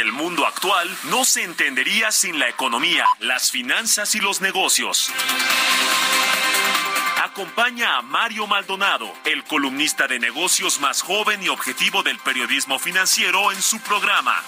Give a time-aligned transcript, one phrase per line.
[0.00, 5.12] El mundo actual no se entendería sin la economía, las finanzas y los negocios.
[7.22, 13.52] Acompaña a Mario Maldonado, el columnista de negocios más joven y objetivo del periodismo financiero
[13.52, 14.42] en su programa.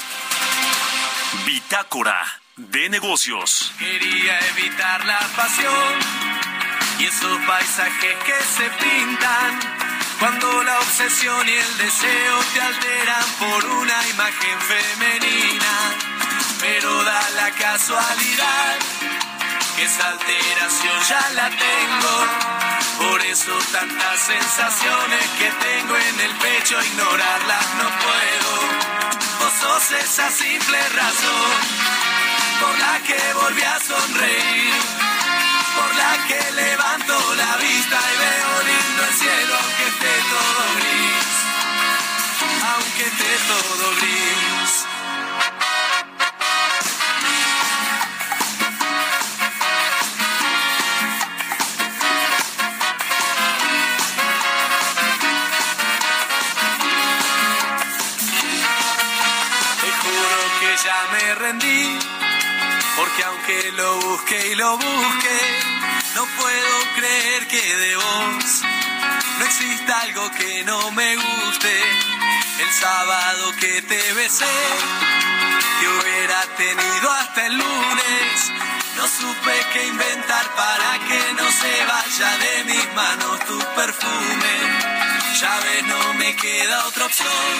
[1.45, 2.25] Bitácora
[2.57, 3.73] de negocios.
[3.79, 5.95] Quería evitar la pasión
[6.99, 9.76] y esos paisajes que se pintan
[10.19, 15.74] cuando la obsesión y el deseo te alteran por una imagen femenina.
[16.60, 18.76] Pero da la casualidad
[19.76, 22.15] que esa alteración ya la tengo.
[22.99, 29.07] Por eso tantas sensaciones que tengo en el pecho, ignorarlas no puedo.
[29.41, 31.87] Vos sos esa simple razón
[32.60, 34.74] por la que volví a sonreír,
[35.76, 38.46] por la que levanto la vista y veo
[43.47, 44.87] todo gris.
[59.81, 61.99] Te juro que ya me rendí,
[62.97, 65.38] porque aunque lo busque y lo busque,
[66.16, 68.62] no puedo creer que de vos
[69.38, 72.16] no exista algo que no me guste.
[72.59, 74.56] El sábado que te besé,
[75.78, 78.53] que hubiera tenido hasta el lunes,
[78.97, 84.56] no supe qué inventar para que no se vaya de mis manos tu perfume.
[85.38, 87.56] Ya ves, no me queda otra opción.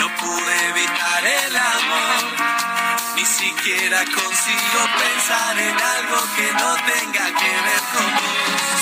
[0.00, 7.52] No pude evitar el amor, ni siquiera consigo pensar en algo que no tenga que
[7.66, 8.80] ver con vos.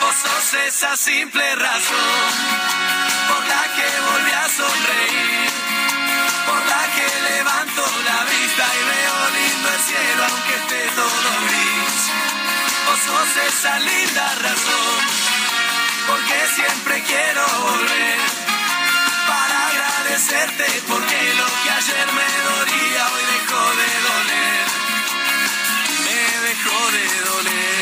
[0.00, 2.93] Vos sos esa simple razón
[3.28, 5.50] por la que volví a sonreír,
[6.46, 12.00] por la que levanto la vista y veo lindo el cielo aunque esté todo gris.
[12.86, 14.98] Vos sos esa linda razón
[16.06, 18.20] porque siempre quiero volver
[19.26, 24.66] para agradecerte porque lo que ayer me dolía hoy dejó de doler,
[26.04, 27.73] me dejó de doler.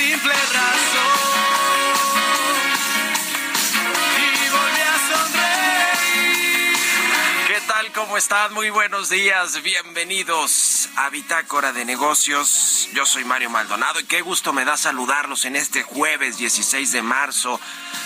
[0.00, 1.20] Simple razón.
[7.46, 7.92] ¿Qué tal?
[7.92, 8.54] ¿Cómo están?
[8.54, 9.62] Muy buenos días.
[9.62, 12.88] Bienvenidos a Bitácora de Negocios.
[12.94, 17.02] Yo soy Mario Maldonado y qué gusto me da saludarlos en este jueves 16 de
[17.02, 17.60] marzo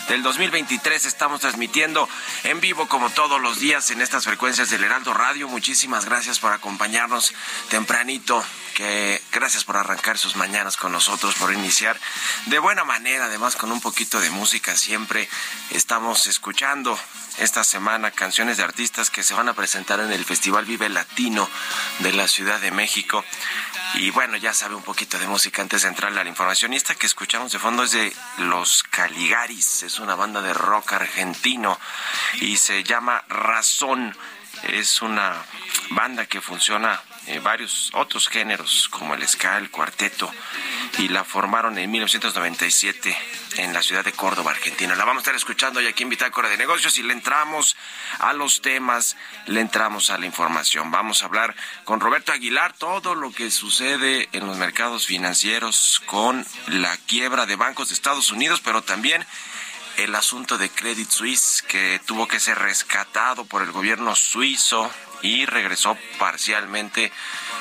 [0.08, 1.04] del 2023.
[1.04, 2.08] Estamos transmitiendo
[2.42, 5.46] en vivo como todos los días en estas frecuencias del Heraldo Radio.
[5.48, 7.32] Muchísimas gracias por acompañarnos
[7.68, 8.42] tempranito.
[8.76, 11.98] Gracias por arrancar sus mañanas con nosotros, por iniciar
[12.46, 14.76] de buena manera, además con un poquito de música.
[14.76, 15.28] Siempre
[15.70, 16.98] estamos escuchando
[17.38, 21.48] esta semana canciones de artistas que se van a presentar en el Festival Vive Latino
[22.00, 23.24] de la Ciudad de México.
[23.94, 26.72] Y bueno, ya sabe un poquito de música antes de entrar a la información.
[26.72, 30.94] Y esta que escuchamos de fondo es de Los Caligaris, es una banda de rock
[30.94, 31.78] argentino
[32.40, 34.16] y se llama Razón.
[34.64, 35.44] Es una
[35.90, 40.30] banda que funciona en varios otros géneros como el ska, el cuarteto
[40.98, 43.16] y la formaron en 1997
[43.56, 44.94] en la ciudad de Córdoba, Argentina.
[44.94, 47.76] La vamos a estar escuchando hoy aquí en Bitácora de Negocios y le entramos
[48.18, 49.16] a los temas,
[49.46, 50.90] le entramos a la información.
[50.90, 51.54] Vamos a hablar
[51.84, 57.56] con Roberto Aguilar todo lo que sucede en los mercados financieros con la quiebra de
[57.56, 59.24] bancos de Estados Unidos, pero también
[59.96, 64.90] el asunto de Credit Suisse que tuvo que ser rescatado por el gobierno suizo
[65.22, 67.12] y regresó parcialmente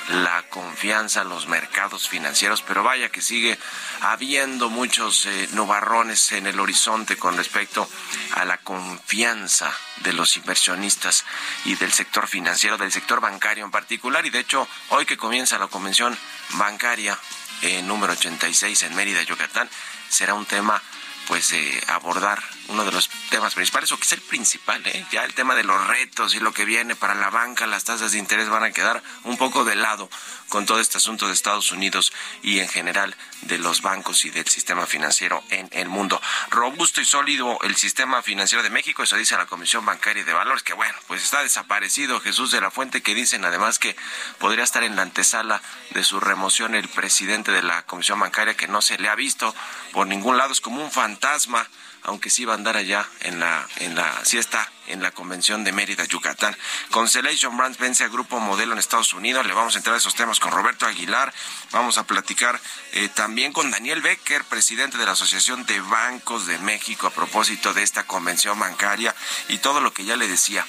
[0.10, 3.58] la confianza a los mercados financieros, pero vaya que sigue
[4.02, 7.88] habiendo muchos eh, nubarrones en el horizonte con respecto
[8.34, 11.24] a la confianza de los inversionistas
[11.66, 14.26] y del sector financiero, del sector bancario en particular.
[14.26, 16.18] Y de hecho, hoy que comienza la convención
[16.56, 17.18] bancaria
[17.62, 19.70] eh, número 86 en Mérida, Yucatán,
[20.10, 20.82] será un tema
[21.28, 25.06] pues eh, abordar uno de los temas principales, o que es el principal, ¿eh?
[25.12, 28.14] ya el tema de los retos y lo que viene para la banca, las tasas
[28.14, 30.10] de interés van a quedar un poco de lado
[30.50, 34.48] con todo este asunto de Estados Unidos y en general de los bancos y del
[34.48, 36.22] sistema financiero en el mundo.
[36.52, 40.64] Robusto y sólido el sistema financiero de México, eso dice la Comisión Bancaria de Valores,
[40.64, 43.96] que bueno, pues está desaparecido Jesús de la Fuente, que dicen además que
[44.40, 45.62] podría estar en la antesala
[45.92, 49.54] de su remoción el presidente de la Comisión Bancaria, que no se le ha visto
[49.92, 51.68] por ningún lado, es como un fantasma
[52.04, 55.64] aunque sí va a andar allá en la, en la, sí está en la convención
[55.64, 56.56] de Mérida, Yucatán.
[56.92, 59.46] Constellation Brands vence a Grupo Modelo en Estados Unidos.
[59.46, 61.34] Le vamos a entrar a esos temas con Roberto Aguilar.
[61.72, 62.60] Vamos a platicar
[62.92, 67.74] eh, también con Daniel Becker, presidente de la Asociación de Bancos de México, a propósito
[67.74, 69.16] de esta convención bancaria
[69.48, 70.66] y todo lo que ya le decía,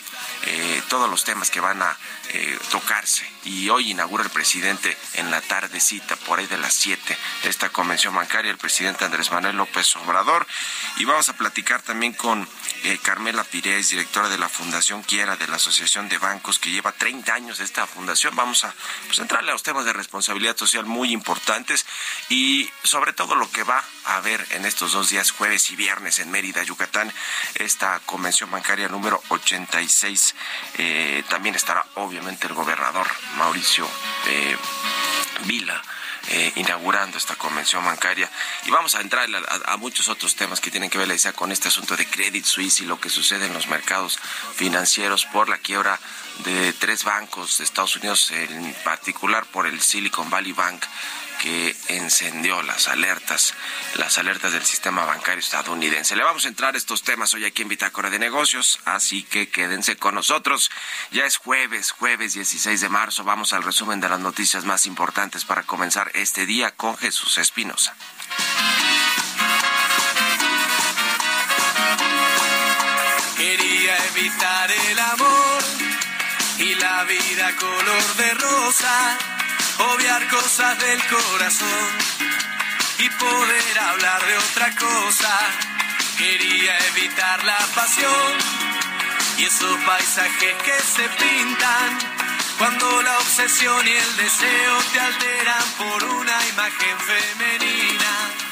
[0.46, 1.96] eh, todos los temas que van a
[2.30, 3.28] eh, tocarse.
[3.44, 8.14] Y hoy inaugura el presidente en la tardecita, por ahí de las 7, esta convención
[8.14, 10.46] bancaria, el presidente Andrés Manuel López Obrador.
[10.96, 12.48] Y vamos a platicar también con
[13.02, 17.34] Carmela Pires, directora de la Fundación Quiera, de la Asociación de Bancos, que lleva 30
[17.34, 18.36] años de esta fundación.
[18.36, 18.74] Vamos a
[19.06, 21.86] pues, entrarle a los temas de responsabilidad social muy importantes
[22.28, 26.18] y sobre todo lo que va a haber en estos dos días, jueves y viernes,
[26.18, 27.12] en Mérida, Yucatán,
[27.54, 30.34] esta convención bancaria número 86.
[30.78, 33.08] Eh, también estará obviamente el gobernador
[33.38, 33.88] Mauricio
[34.28, 34.56] eh,
[35.46, 35.82] Vila
[36.28, 38.30] eh, inaugurando esta convención bancaria.
[38.66, 39.28] Y vamos a entrar
[39.66, 42.82] a, muchos otros temas que tienen que ver, decía, con este asunto de Credit Suisse
[42.82, 44.20] y lo que sucede en los mercados
[44.54, 45.98] financieros por la quiebra
[46.44, 50.84] de tres bancos de Estados Unidos, en particular por el Silicon Valley Bank
[51.44, 53.52] que encendió las alertas,
[53.96, 56.16] las alertas del sistema bancario estadounidense.
[56.16, 59.50] Le vamos a entrar a estos temas hoy aquí en Bitácora de Negocios, así que
[59.50, 60.70] quédense con nosotros.
[61.10, 63.24] Ya es jueves, jueves 16 de marzo.
[63.24, 67.94] Vamos al resumen de las noticias más importantes para comenzar este día con Jesús Espinosa.
[73.36, 75.62] Quería evitar el amor
[76.58, 79.18] y la vida color de rosa
[79.78, 81.88] obviar cosas del corazón
[82.98, 85.40] y poder hablar de otra cosa.
[86.16, 88.32] Quería evitar la pasión
[89.38, 91.98] y esos paisajes que se pintan
[92.58, 98.43] cuando la obsesión y el deseo te alteran por una imagen femenina.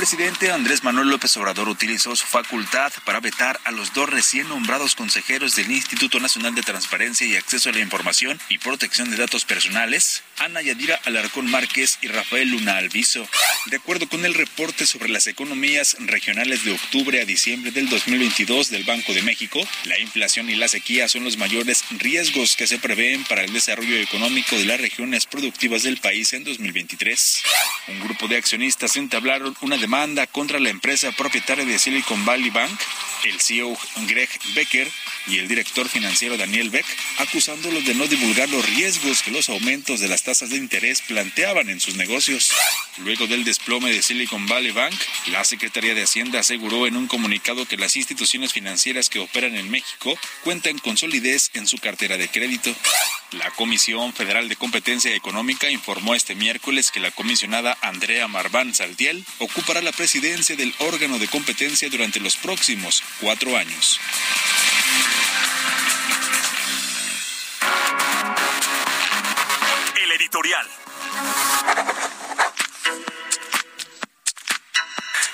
[0.00, 4.94] Presidente Andrés Manuel López Obrador utilizó su facultad para vetar a los dos recién nombrados
[4.94, 9.44] consejeros del Instituto Nacional de Transparencia y Acceso a la Información y Protección de Datos
[9.44, 13.28] Personales, Ana Yadira Alarcón Márquez y Rafael Luna Alviso.
[13.66, 18.70] De acuerdo con el reporte sobre las economías regionales de octubre a diciembre del 2022
[18.70, 22.78] del Banco de México, la inflación y la sequía son los mayores riesgos que se
[22.78, 27.42] prevén para el desarrollo económico de las regiones productivas del país en 2023.
[27.88, 29.89] Un grupo de accionistas entablaron una demanda
[30.30, 32.78] contra la empresa propietaria de Silicon Valley Bank,
[33.24, 33.76] el CEO
[34.06, 34.86] Greg Becker
[35.30, 36.86] y el director financiero Daniel Beck,
[37.18, 41.70] acusándolos de no divulgar los riesgos que los aumentos de las tasas de interés planteaban
[41.70, 42.52] en sus negocios.
[42.98, 44.94] Luego del desplome de Silicon Valley Bank,
[45.28, 49.70] la Secretaría de Hacienda aseguró en un comunicado que las instituciones financieras que operan en
[49.70, 52.74] México cuentan con solidez en su cartera de crédito.
[53.32, 59.24] La Comisión Federal de Competencia Económica informó este miércoles que la comisionada Andrea Marván Saltiel
[59.38, 64.00] ocupará la presidencia del órgano de competencia durante los próximos cuatro años.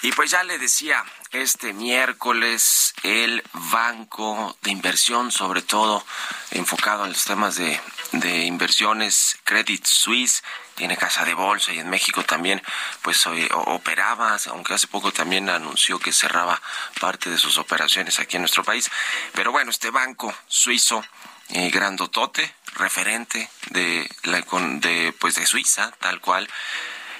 [0.03, 6.05] Y pues ya le decía, este miércoles el Banco de Inversión, sobre todo
[6.51, 7.81] enfocado en los temas de,
[8.13, 10.43] de inversiones, Credit Suisse,
[10.75, 12.63] tiene casa de bolsa y en México también
[13.03, 16.61] pues operaba, aunque hace poco también anunció que cerraba
[17.01, 18.91] parte de sus operaciones aquí en nuestro país.
[19.35, 21.05] Pero bueno, este banco suizo
[21.51, 26.49] eh, grandotote, referente de la de pues de Suiza, tal cual,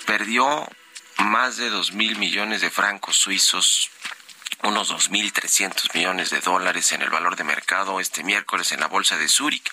[0.07, 0.69] perdió
[1.19, 3.91] más de dos mil millones de francos suizos
[4.63, 9.17] unos 2.300 millones de dólares en el valor de mercado este miércoles en la bolsa
[9.17, 9.71] de Zúrich,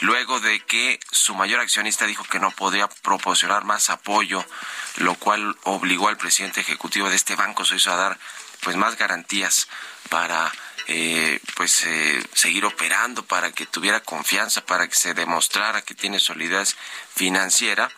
[0.00, 4.44] luego de que su mayor accionista dijo que no podía proporcionar más apoyo,
[4.96, 8.18] lo cual obligó al presidente ejecutivo de este banco suizo a dar
[8.60, 9.68] pues más garantías
[10.10, 10.52] para
[10.90, 16.18] eh, pues eh, seguir operando, para que tuviera confianza, para que se demostrara que tiene
[16.18, 16.76] solidez
[17.14, 17.90] financiera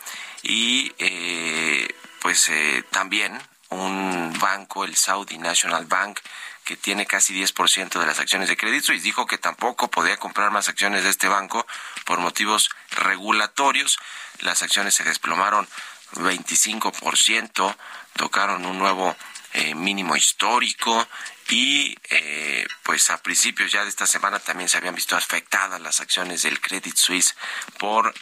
[0.42, 2.50] y eh, pues
[2.90, 6.18] también un banco, el Saudi National Bank,
[6.64, 10.50] que tiene casi 10% de las acciones de Credit Suisse, dijo que tampoco podía comprar
[10.50, 11.64] más acciones de este banco
[12.04, 14.00] por motivos regulatorios.
[14.40, 15.68] Las acciones se desplomaron
[16.14, 17.76] 25%,
[18.16, 19.16] tocaron un nuevo
[19.52, 21.08] eh, mínimo histórico
[21.50, 26.00] y eh, pues a principios ya de esta semana también se habían visto afectadas las
[26.00, 27.34] acciones del Credit Suisse
[27.78, 28.14] por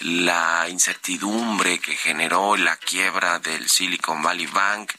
[0.00, 4.92] la incertidumbre que generó la quiebra del Silicon Valley Bank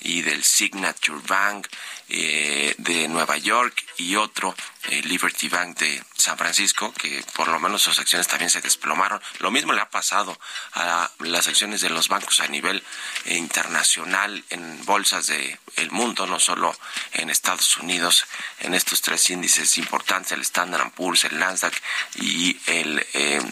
[0.00, 1.68] y del Signature Bank
[2.08, 4.54] eh, de Nueva York y otro,
[4.88, 9.20] eh, Liberty Bank de San Francisco, que por lo menos sus acciones también se desplomaron.
[9.38, 10.38] Lo mismo le ha pasado
[10.72, 12.82] a las acciones de los bancos a nivel
[13.26, 16.74] eh, internacional en bolsas del el mundo, no solo
[17.12, 18.24] en Estados Unidos,
[18.60, 21.74] en estos tres índices importantes, el Standard Poor's, el Nasdaq
[22.16, 23.06] y el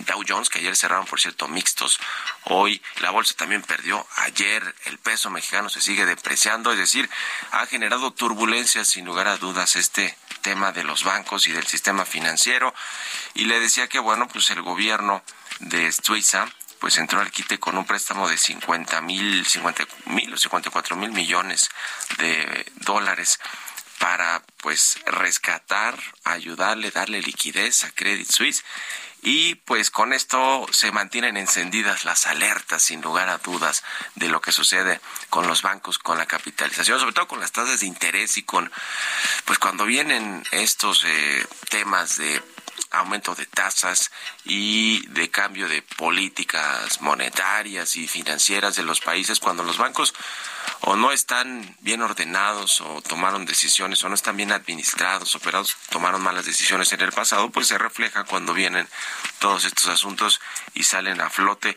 [0.06, 1.98] Dow Jones, que ayer cerraron, por cierto, mixtos.
[2.44, 4.06] Hoy la bolsa también perdió.
[4.16, 7.08] Ayer el peso mexicano se sigue depreciando, es decir,
[7.52, 10.16] ha generado turbulencia sin lugar a dudas, este
[10.48, 12.74] de los bancos y del sistema financiero.
[13.34, 15.22] Y le decía que, bueno, pues el gobierno
[15.60, 20.36] de Suiza pues entró al quite con un préstamo de 50 mil, 50 mil o
[20.36, 21.68] 54 mil millones
[22.18, 23.40] de dólares
[23.98, 28.64] para pues rescatar, ayudarle, darle liquidez a Credit Suisse
[29.22, 33.82] y pues con esto se mantienen encendidas las alertas sin lugar a dudas
[34.14, 37.80] de lo que sucede con los bancos con la capitalización sobre todo con las tasas
[37.80, 38.70] de interés y con
[39.44, 42.42] pues cuando vienen estos eh, temas de
[42.90, 44.10] aumento de tasas
[44.44, 50.14] y de cambio de políticas monetarias y financieras de los países cuando los bancos
[50.80, 56.22] o no están bien ordenados o tomaron decisiones o no están bien administrados, operados, tomaron
[56.22, 58.88] malas decisiones en el pasado, pues se refleja cuando vienen
[59.38, 60.40] todos estos asuntos
[60.74, 61.76] y salen a flote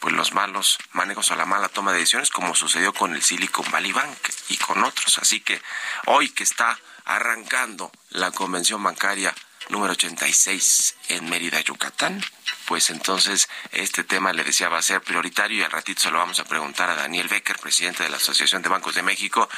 [0.00, 3.70] pues los malos manejos o la mala toma de decisiones como sucedió con el Silicon
[3.70, 5.18] Valley Bank y con otros.
[5.18, 5.62] Así que
[6.06, 9.34] hoy que está arrancando la convención bancaria
[9.68, 12.22] número 86 en Mérida, Yucatán,
[12.66, 16.18] pues entonces este tema le decía va a ser prioritario y al ratito se lo
[16.18, 19.48] vamos a preguntar a Daniel Becker, presidente de la Asociación de Bancos de México,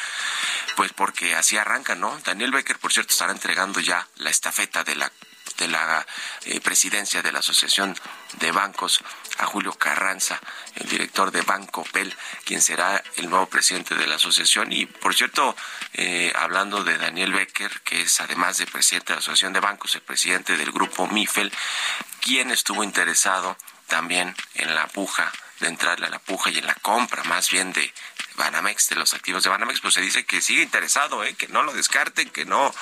[0.77, 2.19] pues porque así arranca, ¿no?
[2.25, 5.13] Daniel Becker, por cierto, estará entregando ya la estafeta de la
[5.59, 6.07] de la
[6.45, 7.97] eh, presidencia de la Asociación
[8.39, 9.01] de Bancos
[9.39, 10.41] a Julio Carranza,
[10.77, 14.73] el director de Banco Pel, quien será el nuevo presidente de la asociación.
[14.73, 15.57] Y, por cierto,
[15.95, 19.95] eh, hablando de Daniel Becker, que es además de presidente de la Asociación de Bancos,
[19.95, 21.53] el presidente del grupo MIFEL,
[22.21, 23.57] quien estuvo interesado
[23.87, 25.31] también en la puja,
[25.61, 27.93] de entrarle a la puja y en la compra más bien de
[28.37, 31.35] Banamex, de los activos de Banamex, pues se dice que sigue interesado, ¿eh?
[31.35, 32.75] que no lo descarten, que no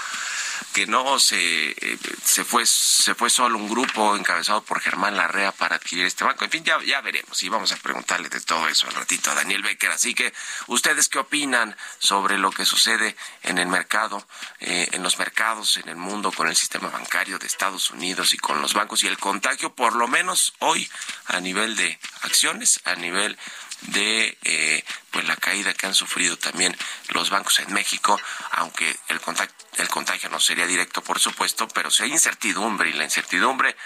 [0.73, 5.53] que no se, eh, se fue se fue solo un grupo encabezado por Germán Larrea
[5.53, 6.45] para adquirir este banco.
[6.45, 9.35] En fin, ya, ya veremos y vamos a preguntarle de todo eso al ratito a
[9.35, 9.91] Daniel Becker.
[9.91, 10.33] Así que,
[10.69, 14.27] ¿ustedes qué opinan sobre lo que sucede en el mercado,
[14.61, 18.39] eh, en los mercados, en el mundo, con el sistema bancario de Estados Unidos y
[18.39, 20.89] con los bancos y el contagio, por lo menos hoy,
[21.27, 23.39] a nivel de acciones, a nivel
[23.89, 26.77] de eh, pues la caída que han sufrido también
[27.09, 28.21] los bancos en México,
[28.53, 32.93] aunque el contagio, el contagio no sería directo, por supuesto, pero si hay incertidumbre y
[32.93, 33.77] la incertidumbre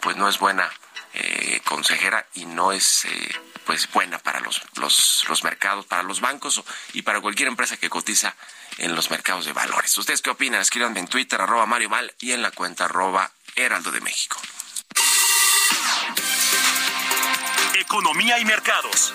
[0.00, 0.70] pues no es buena
[1.14, 6.20] eh, consejera y no es eh, pues buena para los, los, los mercados, para los
[6.20, 6.62] bancos
[6.92, 8.36] y para cualquier empresa que cotiza
[8.78, 9.96] en los mercados de valores.
[9.96, 10.60] ¿Ustedes qué opinan?
[10.60, 14.38] Escríbanme en Twitter, arroba Mario Mal y en la cuenta arroba Heraldo de México.
[17.80, 19.12] Economía y mercados.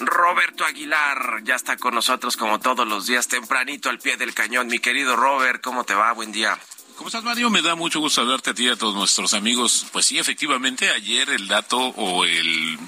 [0.00, 4.66] Roberto Aguilar ya está con nosotros como todos los días tempranito al pie del cañón.
[4.66, 6.12] Mi querido Robert, ¿cómo te va?
[6.12, 6.58] Buen día.
[6.96, 7.50] ¿Cómo estás, Mario?
[7.50, 9.86] Me da mucho gusto hablarte a ti y a todos nuestros amigos.
[9.92, 12.78] Pues sí, efectivamente, ayer el dato o el,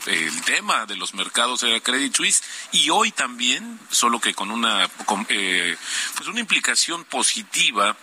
[0.46, 4.88] tema de los mercados era Credit Suisse y hoy también, solo que con una,
[5.28, 5.76] eh,
[6.16, 7.98] pues una implicación positiva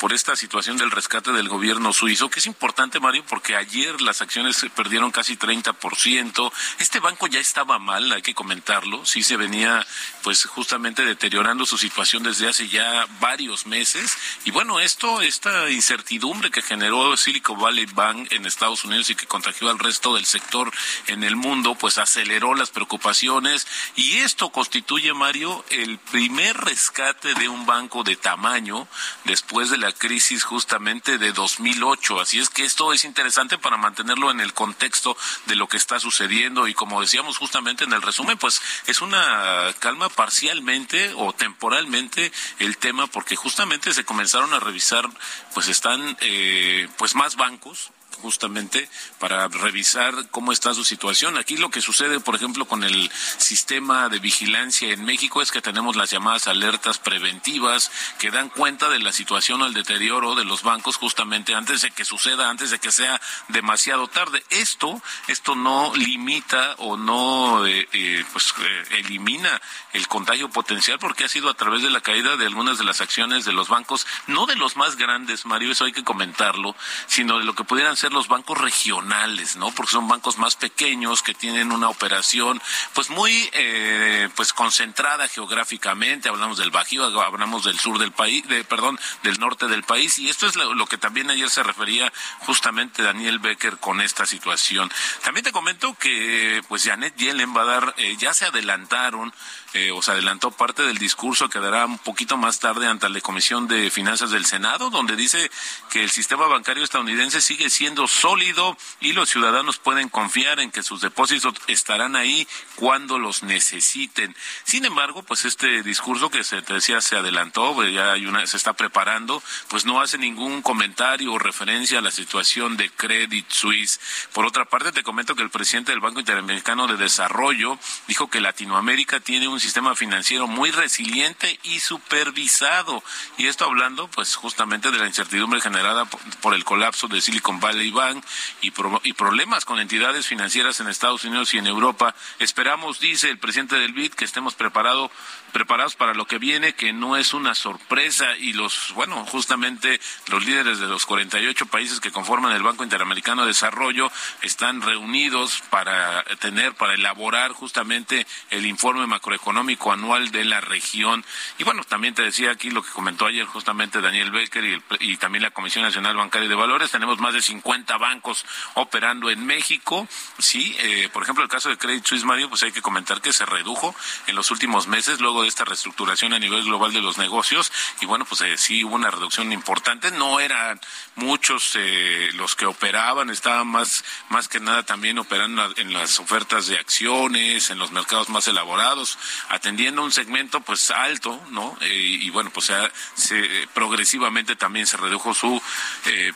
[0.00, 4.22] por esta situación del rescate del gobierno suizo, que es importante, Mario, porque ayer las
[4.22, 6.50] acciones perdieron casi 30%.
[6.78, 9.04] Este banco ya estaba mal, hay que comentarlo.
[9.04, 9.86] Sí se venía,
[10.22, 14.16] pues, justamente deteriorando su situación desde hace ya varios meses.
[14.46, 19.26] Y bueno, esto, esta incertidumbre que generó Silicon Valley Bank en Estados Unidos y que
[19.26, 20.72] contagió al resto del sector
[21.08, 23.66] en el mundo, pues aceleró las preocupaciones
[23.96, 28.88] y esto constituye, Mario, el primer rescate de un banco de tamaño
[29.24, 32.20] después de la crisis justamente de 2008.
[32.20, 35.16] Así es que esto es interesante para mantenerlo en el contexto
[35.46, 39.74] de lo que está sucediendo y como decíamos justamente en el resumen, pues es una
[39.78, 45.08] calma parcialmente o temporalmente el tema porque justamente se comenzaron a revisar
[45.54, 51.36] pues están eh, pues más bancos justamente para revisar cómo está su situación.
[51.36, 55.62] Aquí lo que sucede, por ejemplo, con el sistema de vigilancia en México es que
[55.62, 60.44] tenemos las llamadas alertas preventivas que dan cuenta de la situación o el deterioro de
[60.44, 64.44] los bancos justamente antes de que suceda, antes de que sea demasiado tarde.
[64.50, 69.60] Esto, esto no limita o no eh, eh, pues eh, elimina
[69.92, 73.00] el contagio potencial porque ha sido a través de la caída de algunas de las
[73.00, 76.74] acciones de los bancos, no de los más grandes, Mario, eso hay que comentarlo,
[77.06, 79.70] sino de lo que pudieran ser los bancos regionales, ¿no?
[79.72, 82.60] Porque son bancos más pequeños que tienen una operación
[82.94, 88.64] pues muy eh, pues concentrada geográficamente, hablamos del Bajío, hablamos del sur del país, de,
[88.64, 93.02] perdón, del norte del país y esto es lo, que también ayer se refería justamente
[93.02, 94.90] Daniel Becker con esta situación.
[95.22, 99.32] También te comento que pues Janet Yellen va a dar, eh, ya se adelantaron
[99.74, 103.20] eh, o se adelantó parte del discurso que dará un poquito más tarde ante la
[103.20, 105.50] Comisión de Finanzas del Senado, donde dice
[105.90, 110.82] que el sistema bancario estadounidense sigue siendo sólido y los ciudadanos pueden confiar en que
[110.82, 114.34] sus depósitos estarán ahí cuando los necesiten.
[114.64, 118.46] Sin embargo, pues este discurso que se te decía se adelantó, pues, ya hay una,
[118.46, 123.48] se está preparando, pues no hace ningún comentario o referencia a la situación de Credit
[123.48, 124.00] Suisse.
[124.32, 128.40] Por otra parte, te comento que el presidente del Banco Interamericano de Desarrollo dijo que
[128.40, 133.02] Latinoamérica tiene un sistema financiero muy resiliente y supervisado.
[133.38, 137.90] Y esto hablando, pues, justamente de la incertidumbre generada por, el colapso de Silicon Valley
[137.90, 138.24] Bank
[138.60, 138.72] y,
[139.04, 142.14] y problemas con entidades financieras en Estados Unidos y en Europa.
[142.38, 145.10] Esperamos, dice el presidente del BID, que estemos preparados
[145.50, 150.44] preparados para lo que viene, que no es una sorpresa y los, bueno, justamente los
[150.44, 154.10] líderes de los 48 países que conforman el Banco Interamericano de Desarrollo
[154.42, 161.24] están reunidos para tener, para elaborar justamente el informe macroeconómico anual de la región.
[161.58, 165.16] Y bueno, también te decía aquí lo que comentó ayer justamente Daniel Becker y, y
[165.16, 166.90] también la Comisión Nacional Bancaria de Valores.
[166.90, 170.08] Tenemos más de 50 bancos operando en México.
[170.38, 173.32] Sí, eh, por ejemplo, el caso de Credit Suisse Mario, pues hay que comentar que
[173.32, 173.94] se redujo
[174.26, 178.06] en los últimos meses luego de esta reestructuración a nivel global de los negocios y
[178.06, 180.80] bueno, pues eh, sí hubo una reducción importante, no eran
[181.16, 186.66] muchos eh, los que operaban, estaban más, más que nada también operando en las ofertas
[186.66, 189.18] de acciones, en los mercados más elaborados,
[189.48, 191.76] atendiendo un segmento pues alto, ¿no?
[191.80, 192.72] Eh, y bueno, pues
[193.14, 195.60] se, progresivamente también se redujo su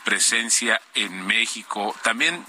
[0.05, 1.95] presencia en México.
[2.03, 2.45] También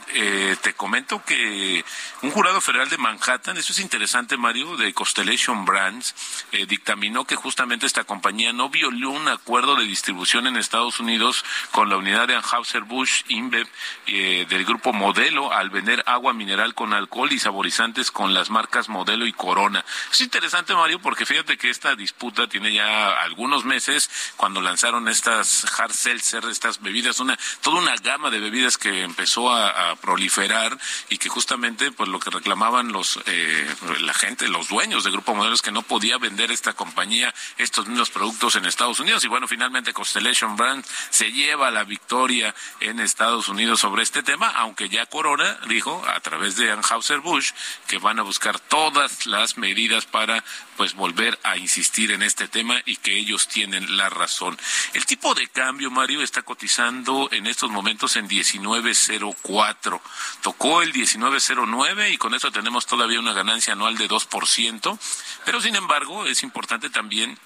[0.61, 1.83] te comento que
[2.21, 6.15] un jurado federal de Manhattan, eso es interesante, Mario, de Constellation Brands,
[6.55, 11.43] eh, dictaminó que justamente esta compañía no violó un acuerdo de distribución en Estados Unidos
[11.71, 13.67] con la unidad de Anheuser-Busch InBev
[14.07, 18.87] eh, del grupo Modelo al vender agua mineral con alcohol y saborizantes con las marcas
[18.87, 19.83] Modelo y Corona.
[20.13, 25.65] Es interesante, Mario, porque fíjate que esta disputa tiene ya algunos meses cuando lanzaron estas
[25.77, 30.77] hard seltzer, estas bebidas, una toda una gama de bebidas que empezó a, proliferar
[31.09, 35.35] y que justamente pues lo que reclamaban los eh, la gente, los dueños de Grupo
[35.35, 39.23] Modelo es que no podía vender esta compañía estos mismos productos en Estados Unidos.
[39.23, 44.49] Y bueno, finalmente Constellation Brand se lleva la victoria en Estados Unidos sobre este tema,
[44.49, 47.53] aunque ya Corona dijo a través de Anheuser-Busch
[47.87, 50.43] que van a buscar todas las medidas para
[50.77, 54.57] pues volver a insistir en este tema y que ellos tienen la razón.
[54.93, 60.01] El tipo de cambio, Mario, está cotizando en estos momentos en 19.04.
[60.41, 64.99] Tocó el 19.09 y con eso tenemos todavía una ganancia anual de 2%,
[65.45, 67.37] pero sin embargo es importante también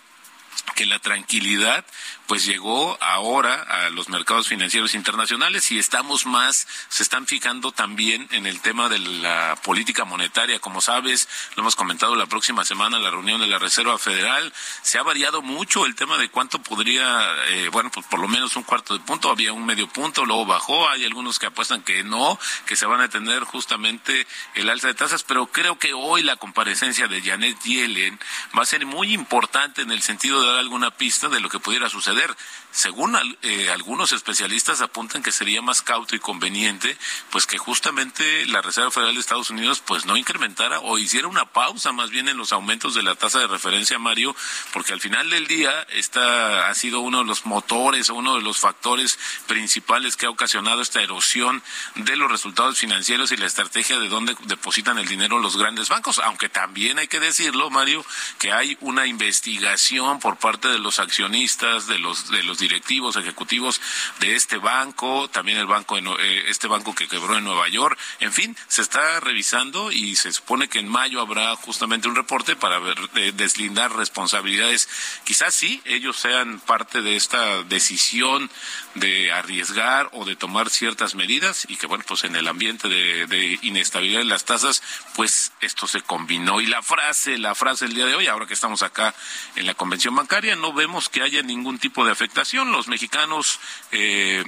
[0.75, 1.85] que la tranquilidad
[2.29, 8.27] pues llegó ahora a los mercados financieros internacionales y estamos más, se están fijando también
[8.29, 10.59] en el tema de la política monetaria.
[10.59, 14.99] Como sabes, lo hemos comentado la próxima semana, la reunión de la Reserva Federal, se
[14.99, 18.61] ha variado mucho el tema de cuánto podría, eh, bueno, pues por lo menos un
[18.61, 22.37] cuarto de punto, había un medio punto, luego bajó, hay algunos que apuestan que no,
[22.67, 26.35] que se van a tener justamente el alza de tasas, pero creo que hoy la
[26.35, 28.19] comparecencia de Janet Yellen
[28.55, 31.57] va a ser muy importante en el sentido de dar alguna pista de lo que
[31.57, 32.35] pudiera suceder suceder
[32.71, 36.97] según eh, algunos especialistas apuntan que sería más cauto y conveniente,
[37.31, 41.45] pues que justamente la Reserva Federal de Estados Unidos pues no incrementara o hiciera una
[41.45, 44.35] pausa más bien en los aumentos de la tasa de referencia, Mario,
[44.71, 48.41] porque al final del día esta ha sido uno de los motores o uno de
[48.41, 51.63] los factores principales que ha ocasionado esta erosión
[51.95, 56.19] de los resultados financieros y la estrategia de dónde depositan el dinero los grandes bancos,
[56.19, 58.05] aunque también hay que decirlo, Mario,
[58.37, 63.81] que hay una investigación por parte de los accionistas, de los de los directivos ejecutivos
[64.19, 68.31] de este banco, también el banco eh, este banco que quebró en Nueva York, en
[68.33, 72.79] fin, se está revisando y se supone que en mayo habrá justamente un reporte para
[72.79, 74.89] ver, deslindar responsabilidades.
[75.23, 78.49] Quizás sí ellos sean parte de esta decisión
[78.95, 83.27] de arriesgar o de tomar ciertas medidas y que bueno, pues en el ambiente de,
[83.27, 84.81] de inestabilidad de las tasas,
[85.15, 88.53] pues esto se combinó y la frase, la frase del día de hoy, ahora que
[88.53, 89.13] estamos acá
[89.55, 92.48] en la convención bancaria, no vemos que haya ningún tipo de afectación.
[92.53, 93.59] Los mexicanos
[93.91, 94.43] eh,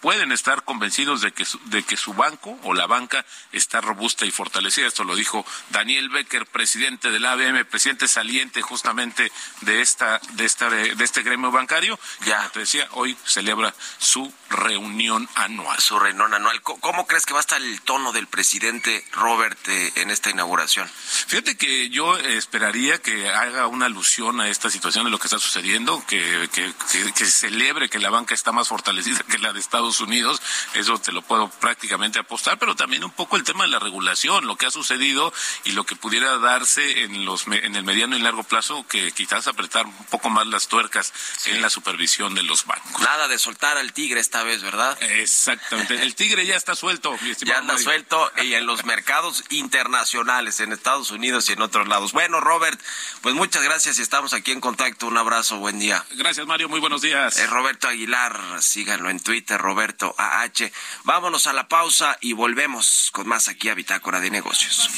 [0.00, 4.26] pueden estar convencidos de que, su, de que su banco o la banca está robusta
[4.26, 4.86] y fortalecida.
[4.86, 10.68] Esto lo dijo Daniel Becker, presidente del ABM, presidente saliente justamente de esta, de esta,
[10.68, 11.98] de este gremio bancario.
[12.26, 15.78] Ya te decía, hoy celebra su reunión anual.
[15.80, 16.60] Su reunión anual.
[16.62, 20.88] ¿Cómo crees que va a estar el tono del presidente Robert eh, en esta inauguración?
[21.26, 25.38] Fíjate que yo esperaría que haga una alusión a esta situación de lo que está
[25.38, 26.72] sucediendo, que, que,
[27.14, 30.40] que, celebre que la banca está más fortalecida que la de Estados Unidos,
[30.74, 34.46] eso te lo puedo prácticamente apostar, pero también un poco el tema de la regulación,
[34.46, 35.32] lo que ha sucedido
[35.64, 39.46] y lo que pudiera darse en, los, en el mediano y largo plazo, que quizás
[39.46, 41.12] apretar un poco más las tuercas
[41.46, 43.00] en la supervisión de los bancos.
[43.02, 45.00] Nada de soltar al tigre esta vez, ¿verdad?
[45.02, 47.16] Exactamente, el tigre ya está suelto.
[47.40, 52.12] ya anda suelto y en los mercados internacionales, en Estados Unidos y en otros lados.
[52.12, 52.80] Bueno, Robert,
[53.20, 55.06] pues muchas gracias y estamos aquí en contacto.
[55.06, 56.04] Un abrazo, buen día.
[56.12, 57.19] Gracias, Mario, muy buenos días.
[57.28, 60.70] Es Roberto Aguilar, síganlo en Twitter, Roberto AH.
[61.04, 64.88] Vámonos a la pausa y volvemos con más aquí a Bitácora de Negocios.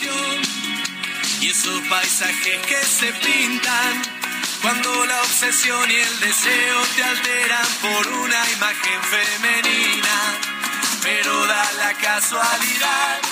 [1.40, 4.02] Y esos paisajes que se pintan
[4.62, 10.38] cuando la obsesión y el deseo te alteran por una imagen femenina,
[11.02, 13.31] pero da la casualidad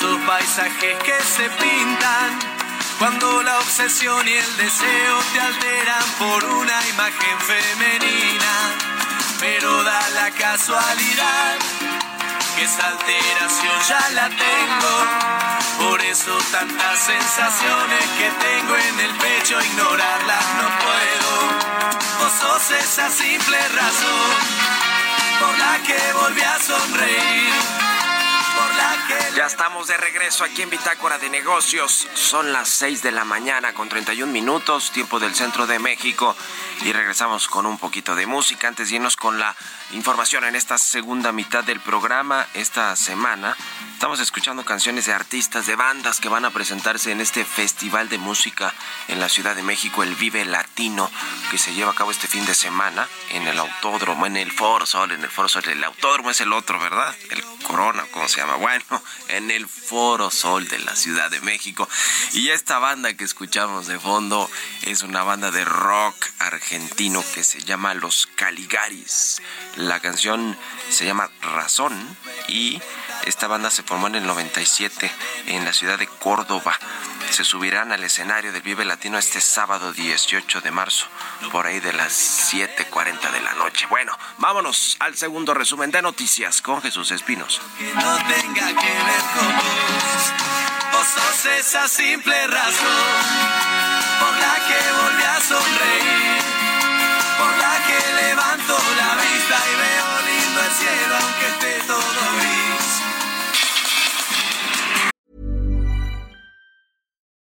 [0.00, 2.38] esos paisajes que se pintan
[2.98, 8.52] cuando la obsesión y el deseo te alteran por una imagen femenina.
[9.40, 11.58] Pero da la casualidad
[12.56, 15.90] que esa alteración ya la tengo.
[15.90, 21.30] Por eso tantas sensaciones que tengo en el pecho, ignorarlas no puedo.
[22.20, 24.30] Vos sos esa simple razón
[25.40, 27.89] por la que volví a sonreír
[29.36, 32.08] ya estamos de regreso aquí en Bitácora de Negocios.
[32.14, 36.36] Son las 6 de la mañana con 31 minutos, tiempo del centro de México.
[36.82, 39.54] Y regresamos con un poquito de música antes de irnos con la
[39.92, 42.46] información en esta segunda mitad del programa.
[42.54, 43.56] Esta semana
[43.92, 48.18] estamos escuchando canciones de artistas, de bandas que van a presentarse en este festival de
[48.18, 48.74] música
[49.08, 51.10] en la Ciudad de México, el Vive Latino,
[51.50, 54.86] que se lleva a cabo este fin de semana en el Autódromo, en el Foro
[54.86, 55.64] Sol, en el Foro Sol.
[55.66, 57.14] El Autódromo es el otro, ¿verdad?
[57.30, 58.49] El Corona, ¿cómo se llama?
[58.56, 58.84] Bueno,
[59.28, 61.88] en el Foro Sol de la Ciudad de México.
[62.32, 64.50] Y esta banda que escuchamos de fondo
[64.82, 69.42] es una banda de rock argentino que se llama Los Caligaris.
[69.76, 70.56] La canción
[70.88, 71.94] se llama Razón
[72.48, 72.80] y
[73.24, 75.10] esta banda se formó en el 97
[75.46, 76.78] en la ciudad de Córdoba.
[77.30, 81.06] Se subirán al escenario del Vive Latino este sábado 18 de marzo,
[81.52, 83.86] por ahí de las 7.40 de la noche.
[83.88, 87.60] Bueno, vámonos al segundo resumen de noticias con Jesús Espinos.
[87.94, 90.40] No tenga que ver con vos,
[91.14, 93.50] sos esa simple razón
[94.20, 96.42] por la que volví a sonreír,
[97.38, 102.89] por la que levanto la vista y veo lindo el cielo aunque esté todo gris.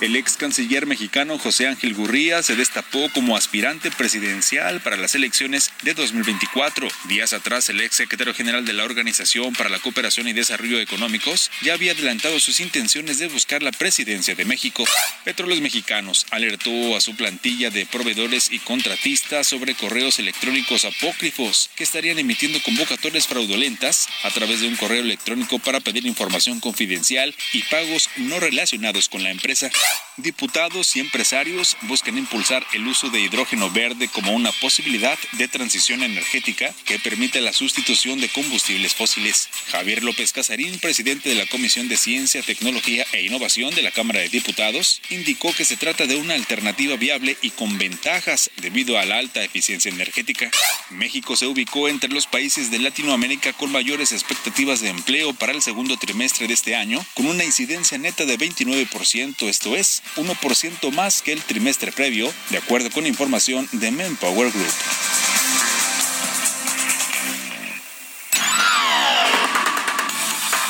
[0.00, 5.72] El ex canciller mexicano José Ángel Gurría se destapó como aspirante presidencial para las elecciones
[5.82, 6.86] de 2024.
[7.08, 11.50] Días atrás, el ex secretario general de la Organización para la Cooperación y Desarrollo Económicos
[11.62, 14.84] ya había adelantado sus intenciones de buscar la presidencia de México.
[15.24, 21.82] Petróleos Mexicanos alertó a su plantilla de proveedores y contratistas sobre correos electrónicos apócrifos que
[21.82, 27.62] estarían emitiendo convocatorias fraudulentas a través de un correo electrónico para pedir información confidencial y
[27.62, 29.68] pagos no relacionados con la empresa.
[30.18, 36.02] Diputados y empresarios buscan impulsar el uso de hidrógeno verde como una posibilidad de transición
[36.02, 39.48] energética que permite la sustitución de combustibles fósiles.
[39.70, 44.18] Javier López Casarín, presidente de la Comisión de Ciencia, Tecnología e Innovación de la Cámara
[44.18, 49.04] de Diputados, indicó que se trata de una alternativa viable y con ventajas debido a
[49.04, 50.50] la alta eficiencia energética.
[50.90, 55.62] México se ubicó entre los países de Latinoamérica con mayores expectativas de empleo para el
[55.62, 61.22] segundo trimestre de este año, con una incidencia neta de 29%, esto es, 1% más
[61.22, 64.74] que el trimestre previo, de acuerdo con información de Manpower Group.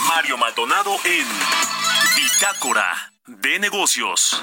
[0.09, 1.27] Mario Maldonado en
[2.17, 4.43] Bitácora de Negocios.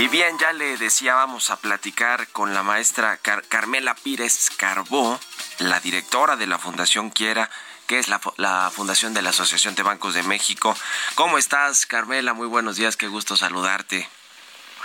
[0.00, 5.20] Y bien, ya le decía, vamos a platicar con la maestra Carmela Pírez Carbó,
[5.58, 7.50] la directora de la Fundación Quiera,
[7.86, 10.74] que es la, la, Fundación de la Asociación de Bancos de México.
[11.16, 12.32] ¿Cómo estás, Carmela?
[12.32, 14.08] Muy buenos días, qué gusto saludarte.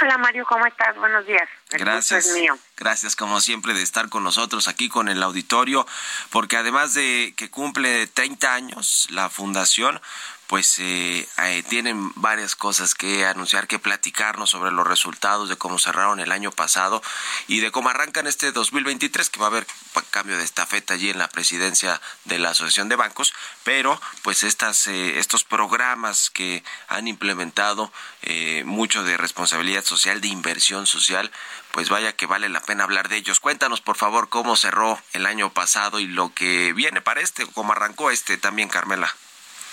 [0.02, 0.94] Hola Mario, ¿cómo estás?
[0.98, 1.48] Buenos días.
[1.70, 2.34] Gracias.
[2.34, 2.58] mío.
[2.78, 5.88] Gracias como siempre de estar con nosotros aquí con el auditorio,
[6.30, 10.02] porque además de que cumple 30 años la fundación,
[10.48, 15.80] pues eh, eh, tienen varias cosas que anunciar, que platicarnos sobre los resultados de cómo
[15.80, 17.02] cerraron el año pasado
[17.48, 19.66] y de cómo arrancan este 2023, que va a haber
[20.12, 23.34] cambio de estafeta allí en la presidencia de la Asociación de Bancos,
[23.64, 30.30] pero pues estas, eh, estos programas que han implementado eh, mucho de responsabilidad social, de
[30.30, 31.32] inversión social,
[31.76, 33.42] pues vaya que vale la pena hablar de ellos.
[33.42, 37.74] Cuéntanos, por favor, cómo cerró el año pasado y lo que viene para este, cómo
[37.74, 39.10] arrancó este también, Carmela.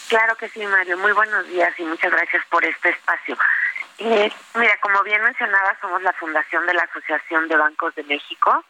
[0.08, 0.98] Claro que sí, Mario.
[0.98, 3.38] Muy buenos días y muchas gracias por este espacio.
[3.98, 8.64] Eh, mira, como bien mencionaba, somos la fundación de la Asociación de Bancos de México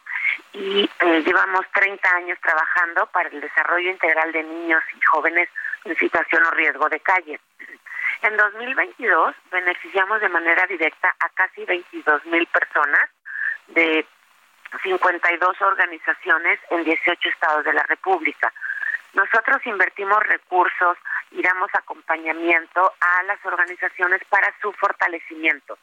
[0.51, 5.49] y eh, llevamos 30 años trabajando para el desarrollo integral de niños y jóvenes
[5.85, 7.39] en situación o riesgo de calle.
[8.21, 13.09] En 2022 beneficiamos de manera directa a casi 22 mil personas
[13.73, 14.05] de
[14.81, 18.51] 52 organizaciones en 18 estados de la República.
[19.13, 20.97] Nosotros invertimos recursos
[21.31, 25.77] y damos acompañamiento a las organizaciones para su fortalecimiento.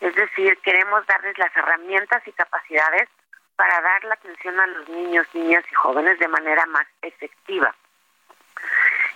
[0.00, 3.08] Es decir, queremos darles las herramientas y capacidades
[3.54, 7.72] para dar la atención a los niños, niñas y jóvenes de manera más efectiva.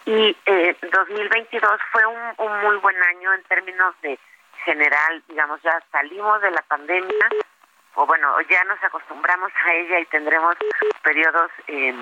[0.04, 4.18] Y eh, 2022 fue un, un muy buen año en términos de
[4.64, 7.28] general, digamos, ya salimos de la pandemia,
[7.98, 10.56] o bueno, ya nos acostumbramos a ella y tendremos
[11.02, 11.92] periodos eh,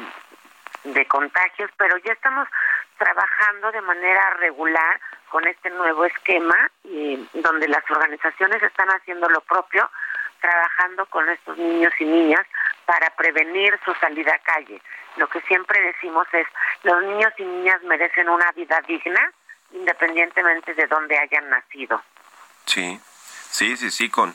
[0.85, 2.47] de contagios, pero ya estamos
[2.99, 9.41] trabajando de manera regular con este nuevo esquema y donde las organizaciones están haciendo lo
[9.41, 9.91] propio,
[10.43, 12.47] trabajando con estos niños y niñas
[12.85, 14.83] para prevenir su salida a calle.
[15.17, 16.47] Lo que siempre decimos es,
[16.83, 19.33] los niños y niñas merecen una vida digna
[19.73, 22.03] independientemente de dónde hayan nacido.
[22.67, 23.01] Sí.
[23.51, 24.35] Sí, sí, sí, con,